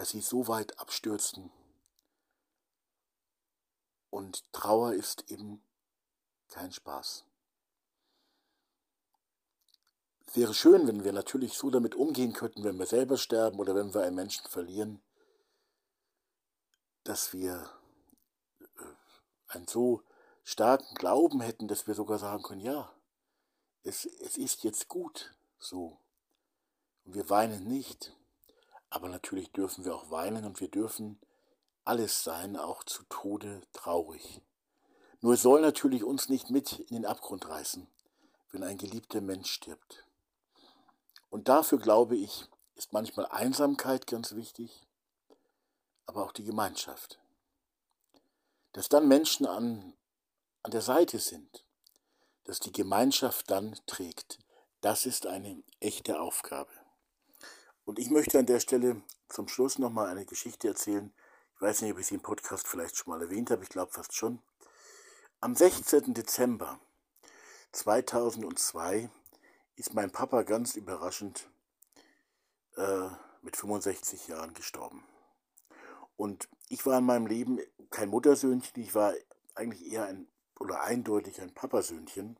dass 0.00 0.08
sie 0.08 0.22
so 0.22 0.48
weit 0.48 0.78
abstürzen. 0.78 1.52
Und 4.08 4.50
Trauer 4.50 4.94
ist 4.94 5.30
eben 5.30 5.62
kein 6.48 6.72
Spaß. 6.72 7.26
Es 10.26 10.36
wäre 10.36 10.54
schön, 10.54 10.88
wenn 10.88 11.04
wir 11.04 11.12
natürlich 11.12 11.52
so 11.52 11.68
damit 11.68 11.94
umgehen 11.94 12.32
könnten, 12.32 12.64
wenn 12.64 12.78
wir 12.78 12.86
selber 12.86 13.18
sterben 13.18 13.58
oder 13.58 13.74
wenn 13.74 13.92
wir 13.92 14.02
einen 14.02 14.16
Menschen 14.16 14.48
verlieren, 14.48 15.02
dass 17.04 17.34
wir 17.34 17.70
äh, 18.58 18.64
einen 19.48 19.68
so 19.68 20.02
starken 20.44 20.94
Glauben 20.94 21.42
hätten, 21.42 21.68
dass 21.68 21.86
wir 21.86 21.94
sogar 21.94 22.18
sagen 22.18 22.42
können, 22.42 22.62
ja, 22.62 22.90
es, 23.82 24.06
es 24.06 24.38
ist 24.38 24.64
jetzt 24.64 24.88
gut 24.88 25.36
so. 25.58 25.98
Und 27.04 27.16
wir 27.16 27.28
weinen 27.28 27.64
nicht. 27.68 28.16
Aber 28.90 29.08
natürlich 29.08 29.52
dürfen 29.52 29.84
wir 29.84 29.94
auch 29.94 30.10
weinen 30.10 30.44
und 30.44 30.60
wir 30.60 30.68
dürfen 30.68 31.18
alles 31.84 32.24
sein, 32.24 32.56
auch 32.56 32.84
zu 32.84 33.04
Tode 33.04 33.62
traurig. 33.72 34.42
Nur 35.20 35.36
soll 35.36 35.60
natürlich 35.60 36.04
uns 36.04 36.28
nicht 36.28 36.50
mit 36.50 36.80
in 36.80 36.96
den 36.96 37.06
Abgrund 37.06 37.48
reißen, 37.48 37.86
wenn 38.50 38.62
ein 38.64 38.78
geliebter 38.78 39.20
Mensch 39.20 39.50
stirbt. 39.50 40.04
Und 41.30 41.48
dafür 41.48 41.78
glaube 41.78 42.16
ich, 42.16 42.46
ist 42.74 42.92
manchmal 42.92 43.26
Einsamkeit 43.26 44.06
ganz 44.06 44.34
wichtig, 44.34 44.86
aber 46.06 46.24
auch 46.24 46.32
die 46.32 46.44
Gemeinschaft. 46.44 47.20
Dass 48.72 48.88
dann 48.88 49.06
Menschen 49.06 49.46
an, 49.46 49.94
an 50.62 50.70
der 50.70 50.82
Seite 50.82 51.18
sind, 51.18 51.64
dass 52.44 52.58
die 52.58 52.72
Gemeinschaft 52.72 53.50
dann 53.50 53.78
trägt, 53.86 54.38
das 54.80 55.06
ist 55.06 55.26
eine 55.26 55.62
echte 55.78 56.20
Aufgabe. 56.20 56.70
Und 57.90 57.98
ich 57.98 58.08
möchte 58.08 58.38
an 58.38 58.46
der 58.46 58.60
Stelle 58.60 59.02
zum 59.28 59.48
Schluss 59.48 59.80
nochmal 59.80 60.06
eine 60.06 60.24
Geschichte 60.24 60.68
erzählen. 60.68 61.12
Ich 61.56 61.60
weiß 61.60 61.82
nicht, 61.82 61.92
ob 61.92 61.98
ich 61.98 62.06
sie 62.06 62.14
im 62.14 62.20
Podcast 62.20 62.68
vielleicht 62.68 62.96
schon 62.96 63.10
mal 63.10 63.20
erwähnt 63.20 63.50
habe, 63.50 63.64
ich 63.64 63.68
glaube 63.68 63.90
fast 63.90 64.14
schon. 64.14 64.38
Am 65.40 65.56
16. 65.56 66.14
Dezember 66.14 66.78
2002 67.72 69.10
ist 69.74 69.92
mein 69.92 70.12
Papa 70.12 70.44
ganz 70.44 70.76
überraschend 70.76 71.50
äh, 72.76 73.08
mit 73.42 73.56
65 73.56 74.28
Jahren 74.28 74.54
gestorben. 74.54 75.02
Und 76.16 76.48
ich 76.68 76.86
war 76.86 76.98
in 76.98 77.06
meinem 77.06 77.26
Leben 77.26 77.58
kein 77.90 78.08
Muttersöhnchen, 78.08 78.80
ich 78.80 78.94
war 78.94 79.14
eigentlich 79.56 79.90
eher 79.90 80.04
ein 80.04 80.28
oder 80.60 80.82
eindeutig 80.82 81.40
ein 81.40 81.52
Papasöhnchen. 81.54 82.38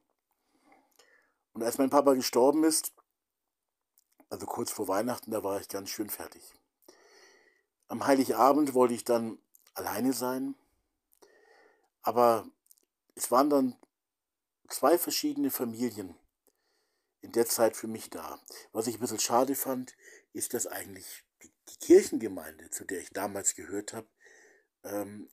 Und 1.54 1.64
als 1.64 1.78
mein 1.78 1.90
Papa 1.90 2.14
gestorben 2.14 2.62
ist, 2.62 2.92
also 4.30 4.46
kurz 4.46 4.70
vor 4.70 4.88
Weihnachten, 4.88 5.30
da 5.30 5.44
war 5.44 5.60
ich 5.60 5.68
ganz 5.68 5.90
schön 5.90 6.08
fertig. 6.08 6.42
Am 7.88 8.06
Heiligabend 8.06 8.72
wollte 8.74 8.94
ich 8.94 9.04
dann 9.04 9.38
alleine 9.74 10.12
sein, 10.12 10.54
aber 12.02 12.48
es 13.14 13.30
waren 13.30 13.50
dann 13.50 13.76
zwei 14.68 14.96
verschiedene 14.96 15.50
Familien 15.50 16.16
in 17.20 17.32
der 17.32 17.46
Zeit 17.46 17.76
für 17.76 17.88
mich 17.88 18.08
da. 18.08 18.40
Was 18.72 18.86
ich 18.86 18.96
ein 18.96 19.00
bisschen 19.00 19.18
schade 19.18 19.54
fand, 19.54 19.96
ist, 20.32 20.54
dass 20.54 20.66
eigentlich 20.66 21.24
die, 21.42 21.50
Kirchengemeinde, 21.80 22.68
zu 22.70 22.84
der 22.84 23.00
ich 23.00 23.10
damals 23.10 23.54
gehört 23.54 23.92
habe, 23.92 24.06
ähm, 24.84 25.30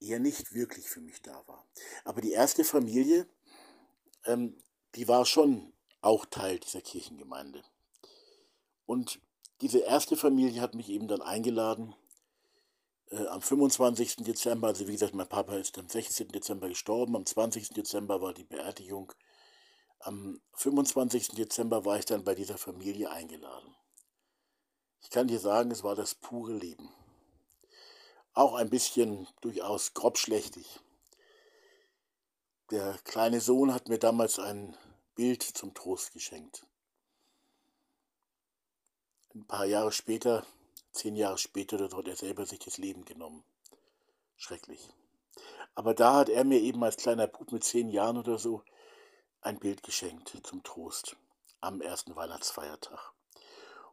eher 0.00 0.18
nicht 0.18 0.52
wirklich 0.52 0.88
für 0.88 1.00
mich 1.00 1.22
da 1.22 1.46
war. 1.46 1.66
Aber 2.04 2.20
die 2.20 2.32
erste 2.32 2.64
Familie, 2.64 3.28
ähm, 4.24 4.60
die 4.94 5.06
war 5.08 5.24
schon 5.24 5.72
auch 6.00 6.26
Teil 6.26 6.58
dieser 6.58 6.80
Kirchengemeinde. 6.80 7.62
Und 8.88 9.20
diese 9.60 9.80
erste 9.80 10.16
Familie 10.16 10.62
hat 10.62 10.74
mich 10.74 10.88
eben 10.88 11.08
dann 11.08 11.20
eingeladen, 11.20 11.94
äh, 13.10 13.26
am 13.26 13.42
25. 13.42 14.24
Dezember, 14.24 14.68
also 14.68 14.88
wie 14.88 14.92
gesagt, 14.92 15.14
mein 15.14 15.28
Papa 15.28 15.56
ist 15.58 15.76
am 15.78 15.90
16. 15.90 16.28
Dezember 16.28 16.68
gestorben, 16.68 17.14
am 17.14 17.26
20. 17.26 17.68
Dezember 17.74 18.22
war 18.22 18.32
die 18.32 18.44
Beerdigung, 18.44 19.12
am 19.98 20.40
25. 20.54 21.32
Dezember 21.32 21.84
war 21.84 21.98
ich 21.98 22.06
dann 22.06 22.24
bei 22.24 22.34
dieser 22.34 22.56
Familie 22.56 23.10
eingeladen. 23.10 23.76
Ich 25.02 25.10
kann 25.10 25.28
dir 25.28 25.38
sagen, 25.38 25.70
es 25.70 25.84
war 25.84 25.94
das 25.94 26.14
pure 26.14 26.54
Leben. 26.54 26.88
Auch 28.32 28.54
ein 28.54 28.70
bisschen 28.70 29.28
durchaus 29.42 29.92
grobschlächtig. 29.92 30.80
Der 32.70 32.96
kleine 33.04 33.42
Sohn 33.42 33.74
hat 33.74 33.90
mir 33.90 33.98
damals 33.98 34.38
ein 34.38 34.74
Bild 35.14 35.42
zum 35.42 35.74
Trost 35.74 36.14
geschenkt. 36.14 36.67
Ein 39.38 39.46
paar 39.46 39.66
Jahre 39.66 39.92
später, 39.92 40.44
zehn 40.90 41.14
Jahre 41.14 41.38
später, 41.38 41.76
da 41.76 41.96
hat 41.96 42.08
er 42.08 42.16
selber 42.16 42.44
sich 42.44 42.58
das 42.58 42.76
Leben 42.76 43.04
genommen. 43.04 43.44
Schrecklich. 44.36 44.88
Aber 45.76 45.94
da 45.94 46.16
hat 46.16 46.28
er 46.28 46.42
mir 46.42 46.60
eben 46.60 46.82
als 46.82 46.96
kleiner 46.96 47.28
Bub 47.28 47.52
mit 47.52 47.62
zehn 47.62 47.88
Jahren 47.88 48.18
oder 48.18 48.36
so 48.36 48.64
ein 49.40 49.60
Bild 49.60 49.84
geschenkt 49.84 50.36
zum 50.42 50.64
Trost 50.64 51.14
am 51.60 51.80
ersten 51.80 52.16
Weihnachtsfeiertag. 52.16 53.12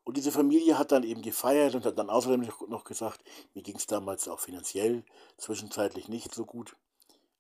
Und 0.04 0.18
diese 0.18 0.32
Familie 0.32 0.80
hat 0.80 0.92
dann 0.92 1.04
eben 1.04 1.22
gefeiert 1.22 1.76
und 1.76 1.86
hat 1.86 2.00
dann 2.00 2.10
außerdem 2.10 2.50
noch 2.68 2.84
gesagt, 2.84 3.24
mir 3.54 3.62
ging 3.62 3.76
es 3.76 3.86
damals 3.86 4.28
auch 4.28 4.40
finanziell 4.40 5.04
zwischenzeitlich 5.38 6.10
nicht 6.10 6.34
so 6.34 6.48
gut. 6.48 6.76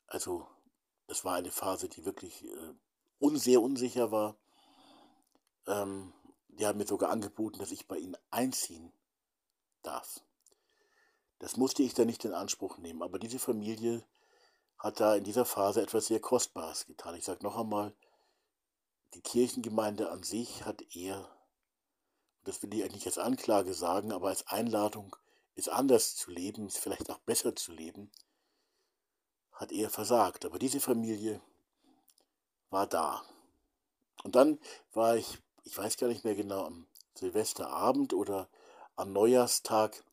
Also 0.05 0.45
es 1.07 1.25
war 1.25 1.37
eine 1.37 1.51
Phase, 1.51 1.89
die 1.89 2.05
wirklich 2.05 2.45
äh, 2.45 2.73
un 3.19 3.35
sehr 3.39 3.63
unsicher 3.63 4.11
war. 4.11 4.35
Ähm, 5.65 6.13
die 6.57 6.65
haben 6.65 6.77
mir 6.77 6.87
sogar 6.87 7.11
angeboten, 7.11 7.59
dass 7.59 7.71
ich 7.71 7.87
bei 7.87 7.97
ihnen 7.97 8.17
einziehen 8.31 8.91
darf. 9.81 10.21
Das 11.39 11.57
musste 11.57 11.83
ich 11.83 11.93
dann 11.93 12.07
nicht 12.07 12.25
in 12.25 12.33
Anspruch 12.33 12.77
nehmen, 12.77 13.03
aber 13.03 13.19
diese 13.19 13.39
Familie 13.39 14.03
hat 14.77 14.99
da 14.99 15.15
in 15.15 15.23
dieser 15.23 15.45
Phase 15.45 15.81
etwas 15.81 16.07
sehr 16.07 16.19
Kostbares 16.19 16.85
getan. 16.85 17.15
Ich 17.15 17.25
sage 17.25 17.43
noch 17.43 17.57
einmal, 17.57 17.93
die 19.13 19.21
Kirchengemeinde 19.21 20.09
an 20.11 20.23
sich 20.23 20.65
hat 20.65 20.81
eher 20.95 21.29
das 22.45 22.61
will 22.61 22.73
ich 22.73 22.83
eigentlich 22.83 23.05
als 23.07 23.17
Anklage 23.17 23.73
sagen, 23.73 24.11
aber 24.11 24.29
als 24.29 24.47
Einladung, 24.47 25.15
es 25.55 25.67
anders 25.67 26.15
zu 26.15 26.31
leben, 26.31 26.67
es 26.67 26.77
vielleicht 26.77 27.09
auch 27.09 27.19
besser 27.19 27.55
zu 27.55 27.71
leben, 27.71 28.11
hat 29.51 29.71
er 29.71 29.89
versagt. 29.89 30.45
Aber 30.45 30.59
diese 30.59 30.79
Familie 30.79 31.41
war 32.69 32.87
da. 32.87 33.23
Und 34.23 34.35
dann 34.35 34.59
war 34.93 35.17
ich, 35.17 35.39
ich 35.65 35.77
weiß 35.77 35.97
gar 35.97 36.07
nicht 36.07 36.23
mehr 36.23 36.35
genau, 36.35 36.65
am 36.65 36.87
Silvesterabend 37.15 38.13
oder 38.13 38.47
am 38.95 39.11
Neujahrstag 39.11 40.03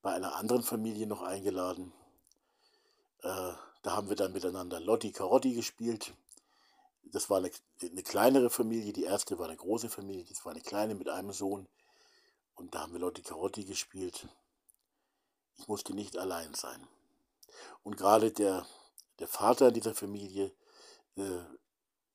bei 0.00 0.12
einer 0.12 0.34
anderen 0.34 0.62
Familie 0.62 1.06
noch 1.06 1.22
eingeladen. 1.22 1.92
Äh, 3.22 3.52
da 3.82 3.96
haben 3.96 4.08
wir 4.08 4.16
dann 4.16 4.32
miteinander 4.32 4.80
Lotti 4.80 5.12
Carotti 5.12 5.54
gespielt. 5.54 6.14
Das 7.04 7.30
war 7.30 7.38
eine, 7.38 7.50
eine 7.80 8.02
kleinere 8.02 8.50
Familie, 8.50 8.92
die 8.92 9.04
erste 9.04 9.38
war 9.38 9.46
eine 9.46 9.56
große 9.56 9.90
Familie, 9.90 10.24
das 10.24 10.44
war 10.44 10.52
eine 10.52 10.62
kleine 10.62 10.94
mit 10.94 11.08
einem 11.08 11.32
Sohn. 11.32 11.68
Und 12.54 12.74
da 12.74 12.80
haben 12.80 12.92
wir 12.92 13.00
Leute 13.00 13.22
Karotti 13.22 13.64
gespielt. 13.64 14.28
Ich 15.56 15.68
musste 15.68 15.94
nicht 15.94 16.16
allein 16.16 16.54
sein. 16.54 16.86
Und 17.82 17.96
gerade 17.96 18.30
der, 18.32 18.66
der 19.18 19.28
Vater 19.28 19.70
dieser 19.70 19.94
Familie 19.94 20.52
äh, 21.16 21.40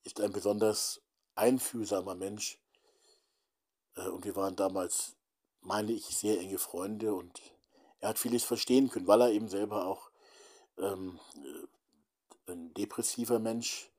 ist 0.04 0.20
ein 0.20 0.32
besonders 0.32 1.00
einfühlsamer 1.34 2.14
Mensch. 2.14 2.58
Äh, 3.98 4.08
und 4.08 4.24
wir 4.24 4.36
waren 4.36 4.56
damals, 4.56 5.16
meine 5.60 5.92
ich, 5.92 6.06
sehr 6.06 6.40
enge 6.40 6.58
Freunde. 6.58 7.12
Und 7.12 7.40
er 8.00 8.10
hat 8.10 8.18
vieles 8.18 8.44
verstehen 8.44 8.88
können, 8.88 9.06
weil 9.06 9.20
er 9.20 9.30
eben 9.30 9.48
selber 9.48 9.86
auch 9.86 10.10
ähm, 10.78 11.18
äh, 12.46 12.52
ein 12.52 12.72
depressiver 12.74 13.38
Mensch 13.38 13.90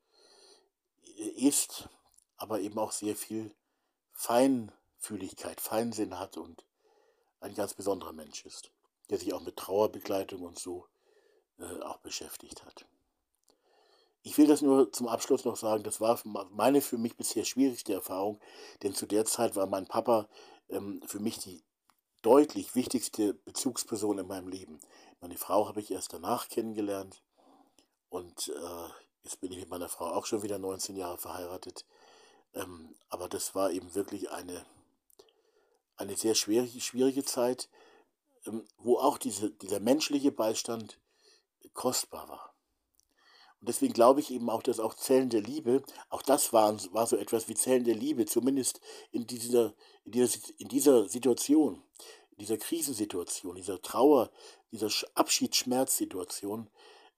äh, 1.18 1.46
ist, 1.46 1.88
aber 2.36 2.60
eben 2.60 2.78
auch 2.78 2.92
sehr 2.92 3.16
viel 3.16 3.54
fein 4.12 4.72
Feinfühligkeit, 5.00 5.60
Feinsinn 5.60 6.18
hat 6.18 6.36
und 6.36 6.64
ein 7.40 7.54
ganz 7.54 7.74
besonderer 7.74 8.12
Mensch 8.12 8.44
ist, 8.44 8.70
der 9.08 9.18
sich 9.18 9.32
auch 9.32 9.40
mit 9.40 9.56
Trauerbegleitung 9.56 10.42
und 10.42 10.58
so 10.58 10.86
äh, 11.58 11.80
auch 11.82 11.98
beschäftigt 11.98 12.64
hat. 12.64 12.86
Ich 14.22 14.36
will 14.36 14.46
das 14.46 14.60
nur 14.60 14.92
zum 14.92 15.08
Abschluss 15.08 15.44
noch 15.44 15.56
sagen, 15.56 15.82
das 15.82 16.00
war 16.00 16.20
meine 16.50 16.80
für 16.82 16.98
mich 16.98 17.16
bisher 17.16 17.44
schwierigste 17.44 17.94
Erfahrung, 17.94 18.38
denn 18.82 18.94
zu 18.94 19.06
der 19.06 19.24
Zeit 19.24 19.56
war 19.56 19.66
mein 19.66 19.86
Papa 19.86 20.28
ähm, 20.68 21.02
für 21.06 21.20
mich 21.20 21.38
die 21.38 21.62
deutlich 22.22 22.74
wichtigste 22.74 23.32
Bezugsperson 23.32 24.18
in 24.18 24.26
meinem 24.26 24.48
Leben. 24.48 24.78
Meine 25.20 25.38
Frau 25.38 25.66
habe 25.68 25.80
ich 25.80 25.90
erst 25.90 26.12
danach 26.12 26.48
kennengelernt 26.48 27.22
und 28.10 28.48
äh, 28.48 28.88
jetzt 29.22 29.40
bin 29.40 29.52
ich 29.52 29.58
mit 29.58 29.70
meiner 29.70 29.88
Frau 29.88 30.06
auch 30.06 30.26
schon 30.26 30.42
wieder 30.42 30.58
19 30.58 30.96
Jahre 30.96 31.16
verheiratet. 31.16 31.86
Ähm, 32.52 32.94
aber 33.08 33.28
das 33.28 33.54
war 33.54 33.70
eben 33.70 33.94
wirklich 33.94 34.30
eine 34.30 34.66
eine 36.00 36.16
sehr 36.16 36.34
schwierige, 36.34 36.80
schwierige 36.80 37.24
Zeit, 37.24 37.68
ähm, 38.46 38.64
wo 38.78 38.98
auch 38.98 39.18
diese, 39.18 39.50
dieser 39.50 39.80
menschliche 39.80 40.32
Beistand 40.32 40.98
kostbar 41.74 42.28
war. 42.28 42.49
Und 43.60 43.68
deswegen 43.68 43.92
glaube 43.92 44.20
ich 44.20 44.30
eben 44.30 44.48
auch, 44.48 44.62
dass 44.62 44.80
auch 44.80 44.94
Zellen 44.94 45.28
der 45.28 45.42
Liebe, 45.42 45.82
auch 46.08 46.22
das 46.22 46.52
war, 46.52 46.76
war 46.92 47.06
so 47.06 47.16
etwas 47.16 47.48
wie 47.48 47.54
Zellen 47.54 47.84
der 47.84 47.94
Liebe, 47.94 48.26
zumindest 48.26 48.80
in 49.12 49.26
dieser, 49.26 49.74
in 50.04 50.12
dieser, 50.12 50.38
in 50.58 50.68
dieser 50.68 51.08
Situation, 51.08 51.82
in 52.30 52.38
dieser 52.38 52.56
Krisensituation, 52.56 53.56
dieser 53.56 53.82
Trauer, 53.82 54.30
dieser 54.72 54.90
Abschiedsschmerzsituation. 55.14 56.70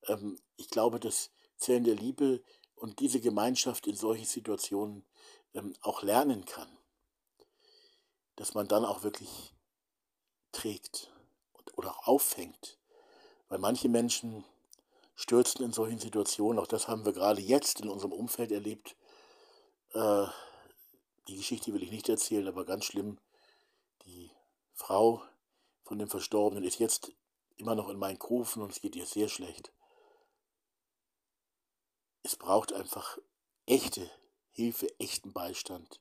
Ähm, 0.09 0.39
ich 0.57 0.69
glaube, 0.69 0.99
dass 0.99 1.31
Zellen 1.57 1.85
der 1.85 1.95
Liebe 1.95 2.43
und 2.75 2.99
diese 2.99 3.21
Gemeinschaft 3.21 3.87
in 3.87 3.95
solchen 3.95 4.27
Situationen 4.27 5.05
ähm, 5.55 5.77
auch 5.83 6.03
lernen 6.03 6.45
kann 6.45 6.69
dass 8.37 8.55
man 8.55 8.69
dann 8.69 8.85
auch 8.85 9.03
wirklich 9.03 9.55
trägt 10.53 11.13
oder 11.77 11.91
auch 11.91 12.07
auffängt. 12.07 12.79
Weil 13.49 13.59
manche 13.59 13.89
Menschen 13.89 14.45
stürzen 15.15 15.65
in 15.65 15.73
solchen 15.73 15.99
Situationen, 15.99 16.59
auch 16.59 16.67
das 16.67 16.89
haben 16.89 17.05
wir 17.05 17.13
gerade 17.13 17.41
jetzt 17.41 17.81
in 17.81 17.89
unserem 17.89 18.13
Umfeld 18.13 18.53
erlebt. 18.53 18.97
Äh, 19.93 20.27
die 21.29 21.37
Geschichte 21.37 21.73
will 21.73 21.83
ich 21.83 21.91
nicht 21.91 22.09
erzählen, 22.09 22.49
aber 22.49 22.65
ganz 22.65 22.85
schlimm. 22.85 23.19
Die 24.05 24.31
Frau 24.75 25.23
von 25.85 25.99
dem 25.99 26.09
Verstorbenen 26.09 26.65
ist 26.65 26.79
jetzt 26.79 27.13
immer 27.57 27.75
noch 27.75 27.89
in 27.89 27.99
meinen 27.99 28.19
Kufen 28.19 28.63
und 28.63 28.73
es 28.73 28.81
geht 28.81 28.97
ihr 28.97 29.07
sehr 29.07 29.29
schlecht. 29.29 29.73
Es 32.23 32.37
braucht 32.37 32.73
einfach 32.73 33.19
echte 33.67 34.11
Hilfe, 34.53 34.89
echten 34.99 35.33
Beistand. 35.33 36.01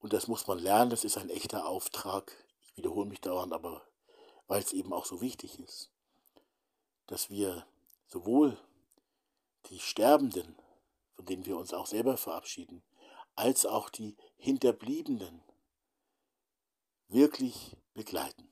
Und 0.00 0.12
das 0.12 0.28
muss 0.28 0.46
man 0.46 0.58
lernen, 0.58 0.90
das 0.90 1.04
ist 1.04 1.18
ein 1.18 1.30
echter 1.30 1.66
Auftrag. 1.66 2.32
Ich 2.60 2.76
wiederhole 2.76 3.08
mich 3.08 3.20
dauernd, 3.20 3.52
aber 3.52 3.82
weil 4.46 4.62
es 4.62 4.72
eben 4.72 4.92
auch 4.92 5.04
so 5.04 5.20
wichtig 5.20 5.58
ist, 5.58 5.90
dass 7.06 7.30
wir 7.30 7.66
sowohl 8.08 8.58
die 9.66 9.78
Sterbenden, 9.78 10.56
von 11.14 11.26
denen 11.26 11.46
wir 11.46 11.56
uns 11.56 11.72
auch 11.72 11.86
selber 11.86 12.16
verabschieden, 12.16 12.82
als 13.34 13.66
auch 13.66 13.90
die 13.90 14.16
Hinterbliebenen 14.36 15.42
wirklich 17.08 17.76
begleiten. 17.94 18.47